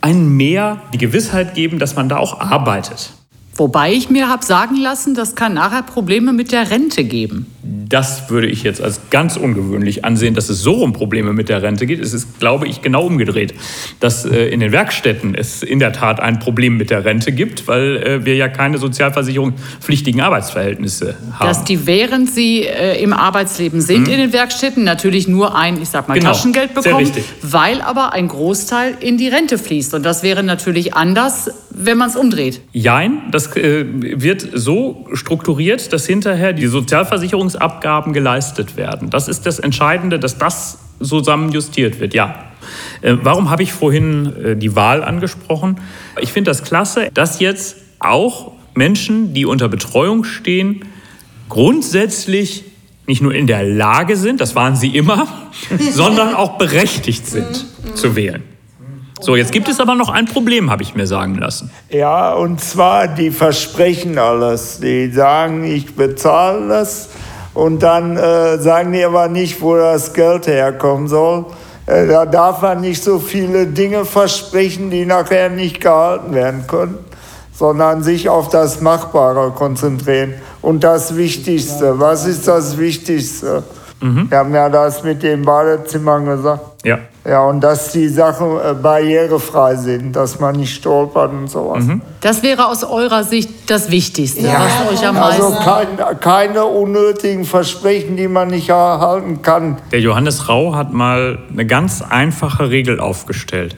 einen 0.01 0.37
mehr 0.37 0.81
die 0.93 0.99
Gewissheit 0.99 1.55
geben, 1.55 1.79
dass 1.79 1.97
man 1.97 2.09
da 2.09 2.19
auch 2.19 2.41
arbeitet. 2.41 3.13
Wobei 3.57 3.93
ich 3.93 4.09
mir 4.09 4.29
habe 4.29 4.45
sagen 4.45 4.77
lassen, 4.77 5.15
das 5.15 5.35
kann 5.35 5.55
nachher 5.55 5.83
Probleme 5.83 6.33
mit 6.33 6.53
der 6.53 6.71
Rente 6.71 7.05
geben. 7.05 7.47
Das 7.63 8.31
würde 8.31 8.47
ich 8.47 8.63
jetzt 8.63 8.81
als 8.81 9.11
ganz 9.11 9.37
ungewöhnlich 9.37 10.05
ansehen, 10.05 10.35
dass 10.35 10.49
es 10.49 10.61
so 10.61 10.77
um 10.77 10.95
Probleme 10.95 11.35
mit 11.35 11.51
der 11.51 11.63
Rente 11.63 11.87
geht. 11.87 12.01
Es 12.01 12.15
ist, 12.15 12.41
glaube 12.41 12.67
ich, 12.67 12.81
genau 12.81 13.05
umgedreht, 13.05 13.53
dass 14.01 14.25
äh, 14.25 14.47
in 14.47 14.61
den 14.61 14.73
Werkstätten 14.73 15.35
es 15.35 15.63
in 15.63 15.79
der 15.79 15.93
Tat 15.93 16.21
ein 16.21 16.39
Problem 16.39 16.79
mit 16.79 16.89
der 16.89 17.05
Rente 17.05 17.33
gibt, 17.33 17.69
weil 17.69 17.97
äh, 17.97 18.25
wir 18.25 18.37
ja 18.37 18.49
keine 18.49 18.79
sozialversicherungspflichtigen 18.79 20.23
Arbeitsverhältnisse 20.23 21.17
haben. 21.33 21.49
Dass 21.49 21.65
die, 21.65 21.87
während 21.87 22.31
sie 22.31 22.63
äh, 22.63 23.03
im 23.03 23.13
Arbeitsleben 23.13 23.83
sind 23.83 24.07
mhm. 24.07 24.13
in 24.15 24.19
den 24.21 24.33
Werkstätten, 24.33 24.83
natürlich 24.83 25.29
nur 25.29 25.55
ein, 25.55 25.81
ich 25.83 25.91
sag 25.91 26.09
mal, 26.09 26.15
genau. 26.15 26.31
Taschengeld 26.31 26.73
bekommen, 26.73 27.11
weil 27.43 27.83
aber 27.83 28.15
ein 28.15 28.29
Großteil 28.29 28.97
in 29.01 29.19
die 29.19 29.29
Rente 29.29 29.59
fließt. 29.59 29.93
Und 29.93 30.05
das 30.05 30.23
wäre 30.23 30.43
natürlich 30.43 30.95
anders, 30.95 31.51
wenn 31.71 31.99
man 31.99 32.09
es 32.09 32.17
umdreht. 32.17 32.61
Jein, 32.73 33.23
das 33.31 33.55
äh, 33.57 33.85
wird 33.87 34.49
so 34.55 35.07
strukturiert, 35.13 35.93
dass 35.93 36.07
hinterher 36.07 36.53
die 36.53 36.67
Sozialversicherungsabgaben 37.51 38.13
geleistet 38.13 38.77
werden. 38.77 39.11
Das 39.11 39.29
ist 39.29 39.47
das 39.47 39.59
Entscheidende, 39.59 40.19
dass 40.19 40.39
das 40.39 40.79
zusammen 41.03 41.53
justiert 41.53 42.01
wird, 42.01 42.15
ja. 42.15 42.45
Äh, 43.01 43.17
warum 43.23 43.51
habe 43.51 43.63
ich 43.63 43.73
vorhin 43.73 44.33
äh, 44.45 44.57
die 44.57 44.77
Wahl 44.77 45.03
angesprochen? 45.03 45.77
Ich 46.21 46.33
finde 46.33 46.51
das 46.51 46.63
klasse, 46.63 47.11
dass 47.15 47.41
jetzt 47.41 47.77
auch 47.99 48.53
Menschen, 48.75 49.33
die 49.33 49.47
unter 49.47 49.69
Betreuung 49.69 50.25
stehen, 50.25 50.85
grundsätzlich 51.49 52.65
nicht 53.07 53.23
nur 53.23 53.35
in 53.35 53.47
der 53.47 53.65
Lage 53.65 54.17
sind, 54.17 54.41
das 54.41 54.55
waren 54.55 54.77
sie 54.77 54.95
immer, 54.95 55.27
sondern 55.79 56.35
auch 56.35 56.59
berechtigt 56.59 57.27
sind 57.27 57.67
zu 57.95 58.15
wählen. 58.15 58.43
So, 59.23 59.37
jetzt 59.37 59.53
gibt 59.53 59.69
es 59.69 59.81
aber 59.81 59.95
noch 59.95 60.09
ein 60.09 60.25
Problem, 60.25 60.71
habe 60.71 60.83
ich 60.83 60.95
mir 60.95 61.07
sagen 61.07 61.35
lassen. 61.35 61.71
Ja, 61.91 62.33
und 62.33 62.61
zwar, 62.61 63.07
die 63.07 63.31
versprechen 63.31 64.17
alles. 64.17 64.81
Die 64.81 65.11
sagen, 65.11 65.65
ich 65.65 65.95
bezahle 65.95 66.69
das 66.69 67.11
und 67.55 67.83
dann 67.83 68.17
äh, 68.17 68.59
sagen 68.59 68.93
die 68.93 69.05
aber 69.05 69.29
nicht, 69.29 69.61
wo 69.61 69.77
das 69.77 70.13
Geld 70.13 70.47
herkommen 70.47 71.09
soll. 71.09 71.47
Äh, 71.87 72.07
da 72.07 72.27
darf 72.27 72.63
man 72.63 72.81
nicht 72.81 73.03
so 73.03 73.19
viele 73.19 73.67
Dinge 73.67 74.05
versprechen, 74.05 74.91
die 74.91 75.07
nachher 75.07 75.51
nicht 75.51 75.81
gehalten 75.81 76.35
werden 76.35 76.67
können, 76.67 76.99
sondern 77.53 78.03
sich 78.03 78.29
auf 78.29 78.49
das 78.49 78.81
Machbare 78.81 79.51
konzentrieren. 79.51 80.35
Und 80.63 80.85
das 80.85 81.17
Wichtigste, 81.17 81.99
was 81.99 82.27
ist 82.27 82.47
das 82.47 82.79
Wichtigste? 82.79 83.65
Mhm. 84.01 84.31
Wir 84.31 84.39
haben 84.39 84.55
ja 84.55 84.69
das 84.69 85.03
mit 85.03 85.23
den 85.23 85.43
Badezimmern 85.43 86.25
gesagt. 86.27 86.85
Ja. 86.85 86.99
Ja, 87.25 87.45
und 87.45 87.61
dass 87.61 87.93
die 87.93 88.09
Sachen 88.09 88.57
äh, 88.57 88.73
barrierefrei 88.73 89.77
sind, 89.77 90.17
dass 90.17 90.41
man 90.41 90.57
nicht 90.57 90.75
stolpert 90.75 91.31
und 91.33 91.49
sowas. 91.49 91.85
Mhm. 91.85 92.01
Das 92.23 92.43
wäre 92.43 92.67
aus 92.67 92.83
eurer 92.83 93.25
Sicht 93.25 93.71
das 93.71 93.91
Wichtigste, 93.91 94.47
ja. 94.47 94.59
was 94.59 94.93
euch 94.93 95.07
am 95.07 95.19
also 95.19 95.51
meisten... 95.51 95.69
Also 95.69 95.99
kein, 95.99 96.21
keine 96.21 96.65
unnötigen 96.65 97.45
Versprechen, 97.45 98.17
die 98.17 98.27
man 98.27 98.49
nicht 98.49 98.71
erhalten 98.71 99.43
kann. 99.43 99.77
Der 99.93 100.01
Johannes 100.01 100.49
Rau 100.49 100.75
hat 100.75 100.95
mal 100.95 101.39
eine 101.51 101.67
ganz 101.67 102.01
einfache 102.01 102.71
Regel 102.71 103.01
aufgestellt. 103.01 103.77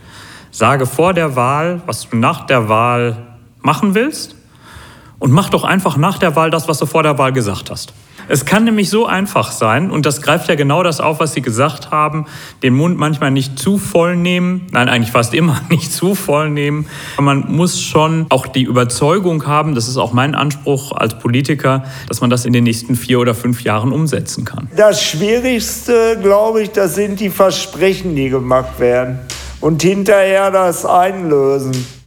Sage 0.52 0.87
vor 0.87 1.12
der 1.12 1.35
Wahl, 1.35 1.81
was 1.87 2.09
du 2.09 2.16
nach 2.16 2.46
der 2.46 2.68
Wahl 2.68 3.16
machen 3.61 3.94
willst 3.94 4.37
und 5.18 5.33
mach 5.33 5.50
doch 5.50 5.64
einfach 5.64 5.96
nach 5.96 6.18
der 6.18 6.37
Wahl 6.37 6.50
das, 6.50 6.68
was 6.68 6.78
du 6.78 6.87
vor 6.87 7.02
der 7.02 7.18
Wahl 7.18 7.33
gesagt 7.33 7.70
hast. 7.70 7.92
Es 8.29 8.45
kann 8.45 8.65
nämlich 8.65 8.89
so 8.91 9.07
einfach 9.07 9.53
sein, 9.53 9.91
und 9.91 10.07
das 10.07 10.23
greift 10.23 10.49
ja 10.49 10.55
genau 10.55 10.83
das 10.83 11.01
auf, 11.01 11.21
was 11.21 11.33
Sie 11.35 11.43
gesagt 11.43 11.91
haben, 11.91 12.27
den 12.63 12.75
Mund 12.75 12.99
manchmal 12.99 13.31
nicht 13.31 13.59
zu 13.59 13.79
voll 13.79 14.17
nehmen, 14.17 14.67
nein, 14.71 14.89
eigentlich 14.89 15.11
fast 15.13 15.35
immer 15.35 15.61
nicht 15.69 15.93
zu 15.93 16.15
voll 16.15 16.51
nehmen. 16.51 16.87
Man 17.19 17.51
muss 17.53 17.81
schon 17.81 18.27
auch 18.29 18.47
die 18.47 18.63
Überzeugung 18.63 19.47
haben, 19.47 19.75
das 19.75 19.89
ist 19.89 19.97
auch 19.97 20.13
mein 20.13 20.35
Anspruch 20.35 20.93
als 20.93 21.19
Politiker, 21.19 21.85
dass 22.09 22.21
man 22.21 22.31
das 22.31 22.45
in 22.45 22.53
den 22.53 22.65
nächsten 22.65 22.97
vier 22.97 23.21
oder 23.21 23.35
fünf 23.35 23.63
Jahren 23.63 23.93
umsetzen 23.93 24.45
kann. 24.45 24.69
Das 24.77 25.03
Schwierigste, 25.03 26.19
glaube 26.23 26.63
ich, 26.63 26.71
das 26.71 26.95
sind 26.95 27.21
die 27.21 27.31
Versprechen, 27.31 28.15
die 28.17 28.29
gemacht 28.29 28.79
werden 28.79 29.19
und 29.61 29.83
hinterher 29.83 30.51
das 30.51 30.85
Einlösen. 30.85 32.02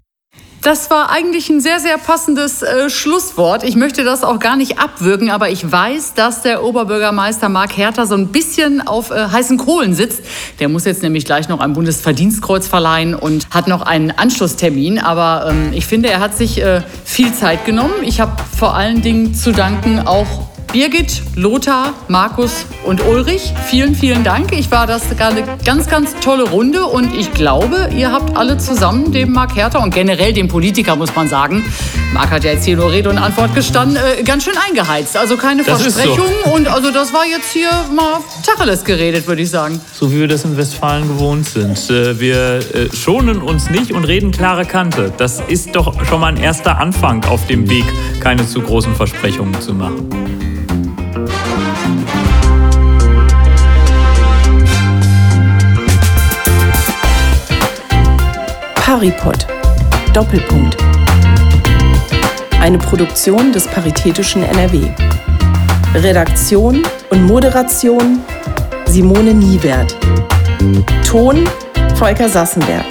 Das 0.66 0.90
war 0.90 1.12
eigentlich 1.12 1.48
ein 1.52 1.62
sehr, 1.62 1.80
sehr 1.80 2.00
passendes 2.00 2.64
äh, 2.64 2.90
Schlusswort. 2.90 3.64
Ich 3.64 3.76
möchte 3.76 4.04
das 4.04 4.24
auch 4.24 4.40
gar 4.40 4.56
nicht 4.56 4.80
abwürgen, 4.80 5.30
aber 5.30 5.52
ich 5.52 5.72
weiß, 5.72 6.16
dass 6.16 6.42
der 6.42 6.64
Oberbürgermeister 6.64 7.50
Marc 7.50 7.78
Herter 7.78 8.08
so 8.08 8.16
ein 8.16 8.30
bisschen 8.30 8.82
auf 8.82 9.12
äh, 9.12 9.28
heißen 9.28 9.60
Kohlen 9.60 9.94
sitzt. 9.94 10.24
Der 10.60 10.68
muss 10.68 10.86
jetzt 10.86 11.04
nämlich 11.04 11.24
gleich 11.24 11.50
noch 11.50 11.60
ein 11.60 11.74
Bundesverdienstkreuz 11.74 12.68
verleihen 12.68 13.14
und 13.14 13.48
hat 13.52 13.68
noch 13.68 13.84
einen 13.84 14.10
Anschlusstermin. 14.10 14.98
Aber 14.98 15.52
ähm, 15.52 15.72
ich 15.72 15.86
finde, 15.86 16.10
er 16.10 16.20
hat 16.20 16.36
sich 16.36 16.60
äh, 16.60 16.82
viel 17.04 17.32
Zeit 17.32 17.64
genommen. 17.66 17.94
Ich 18.02 18.20
habe 18.20 18.32
vor 18.58 18.74
allen 18.74 19.04
Dingen 19.04 19.36
zu 19.36 19.52
danken 19.52 20.00
auch 20.08 20.55
Birgit, 20.76 21.22
Lothar, 21.38 21.94
Markus 22.10 22.66
und 22.84 23.02
Ulrich, 23.08 23.54
vielen, 23.66 23.96
vielen 23.96 24.26
Dank. 24.26 24.52
Ich 24.52 24.72
war 24.72 24.86
das 24.86 25.04
eine 25.18 25.46
ganz, 25.64 25.88
ganz 25.88 26.14
tolle 26.20 26.50
Runde 26.50 26.84
und 26.84 27.16
ich 27.16 27.32
glaube, 27.32 27.92
ihr 27.96 28.12
habt 28.12 28.36
alle 28.36 28.58
zusammen 28.58 29.14
dem 29.14 29.32
Marc 29.32 29.56
Herter 29.56 29.82
und 29.82 29.96
generell 29.96 30.34
dem 30.34 30.50
Politiker, 30.50 30.98
muss 30.98 31.16
man 31.16 31.30
sagen, 31.30 31.64
Marc 32.14 32.30
hat 32.30 32.44
ja 32.44 32.52
jetzt 32.52 32.66
hier 32.66 32.76
nur 32.76 32.92
Rede 32.92 33.10
und 33.10 33.18
Antwort 33.18 33.56
gestanden, 33.56 33.96
äh, 33.96 34.22
ganz 34.24 34.44
schön 34.44 34.56
eingeheizt. 34.68 35.16
Also 35.16 35.38
keine 35.38 35.64
das 35.64 35.82
Versprechungen 35.82 36.34
so. 36.44 36.52
und 36.52 36.68
also 36.68 36.92
das 36.92 37.14
war 37.14 37.26
jetzt 37.26 37.54
hier 37.54 37.70
mal 37.96 38.20
Tacheles 38.46 38.84
geredet, 38.84 39.28
würde 39.28 39.44
ich 39.44 39.50
sagen. 39.50 39.80
So 39.94 40.12
wie 40.12 40.20
wir 40.20 40.28
das 40.28 40.44
in 40.44 40.58
Westfalen 40.58 41.08
gewohnt 41.08 41.48
sind. 41.48 41.90
Äh, 41.90 42.20
wir 42.20 42.60
äh, 42.76 42.94
schonen 42.94 43.42
uns 43.42 43.70
nicht 43.70 43.94
und 43.94 44.04
reden 44.04 44.32
klare 44.32 44.66
Kante. 44.66 45.14
Das 45.16 45.40
ist 45.48 45.74
doch 45.74 46.06
schon 46.06 46.20
mal 46.20 46.34
ein 46.34 46.38
erster 46.38 46.80
Anfang 46.80 47.24
auf 47.24 47.48
dem 47.48 47.70
Weg, 47.70 47.86
keine 48.20 48.46
zu 48.46 48.60
großen 48.60 48.94
Versprechungen 48.94 49.62
zu 49.62 49.74
machen. 49.74 50.10
Paripod. 59.12 59.46
Doppelpunkt. 60.14 60.78
Eine 62.60 62.80
Produktion 62.80 63.52
des 63.52 63.68
Paritätischen 63.68 64.42
NRW. 64.42 64.88
Redaktion 65.94 66.82
und 67.12 67.28
Moderation 67.28 68.22
Simone 68.88 69.36
Niewert. 69.36 69.96
Ton 71.08 71.48
Volker 71.96 72.28
Sassenberg. 72.28 72.86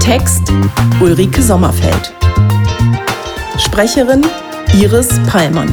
Text 0.00 0.52
Ulrike 1.00 1.40
Sommerfeld. 1.40 2.12
Sprecherin 3.58 4.22
Iris 4.74 5.20
Pallmann. 5.28 5.68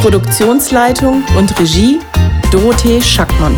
Produktionsleitung 0.00 1.22
und 1.38 1.60
Regie 1.60 2.00
Dorothee 2.50 3.00
Schackmann. 3.00 3.56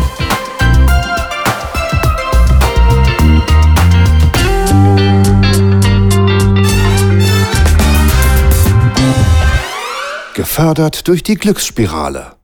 Gefördert 10.45 11.07
durch 11.07 11.23
die 11.23 11.33
Glücksspirale. 11.33 12.34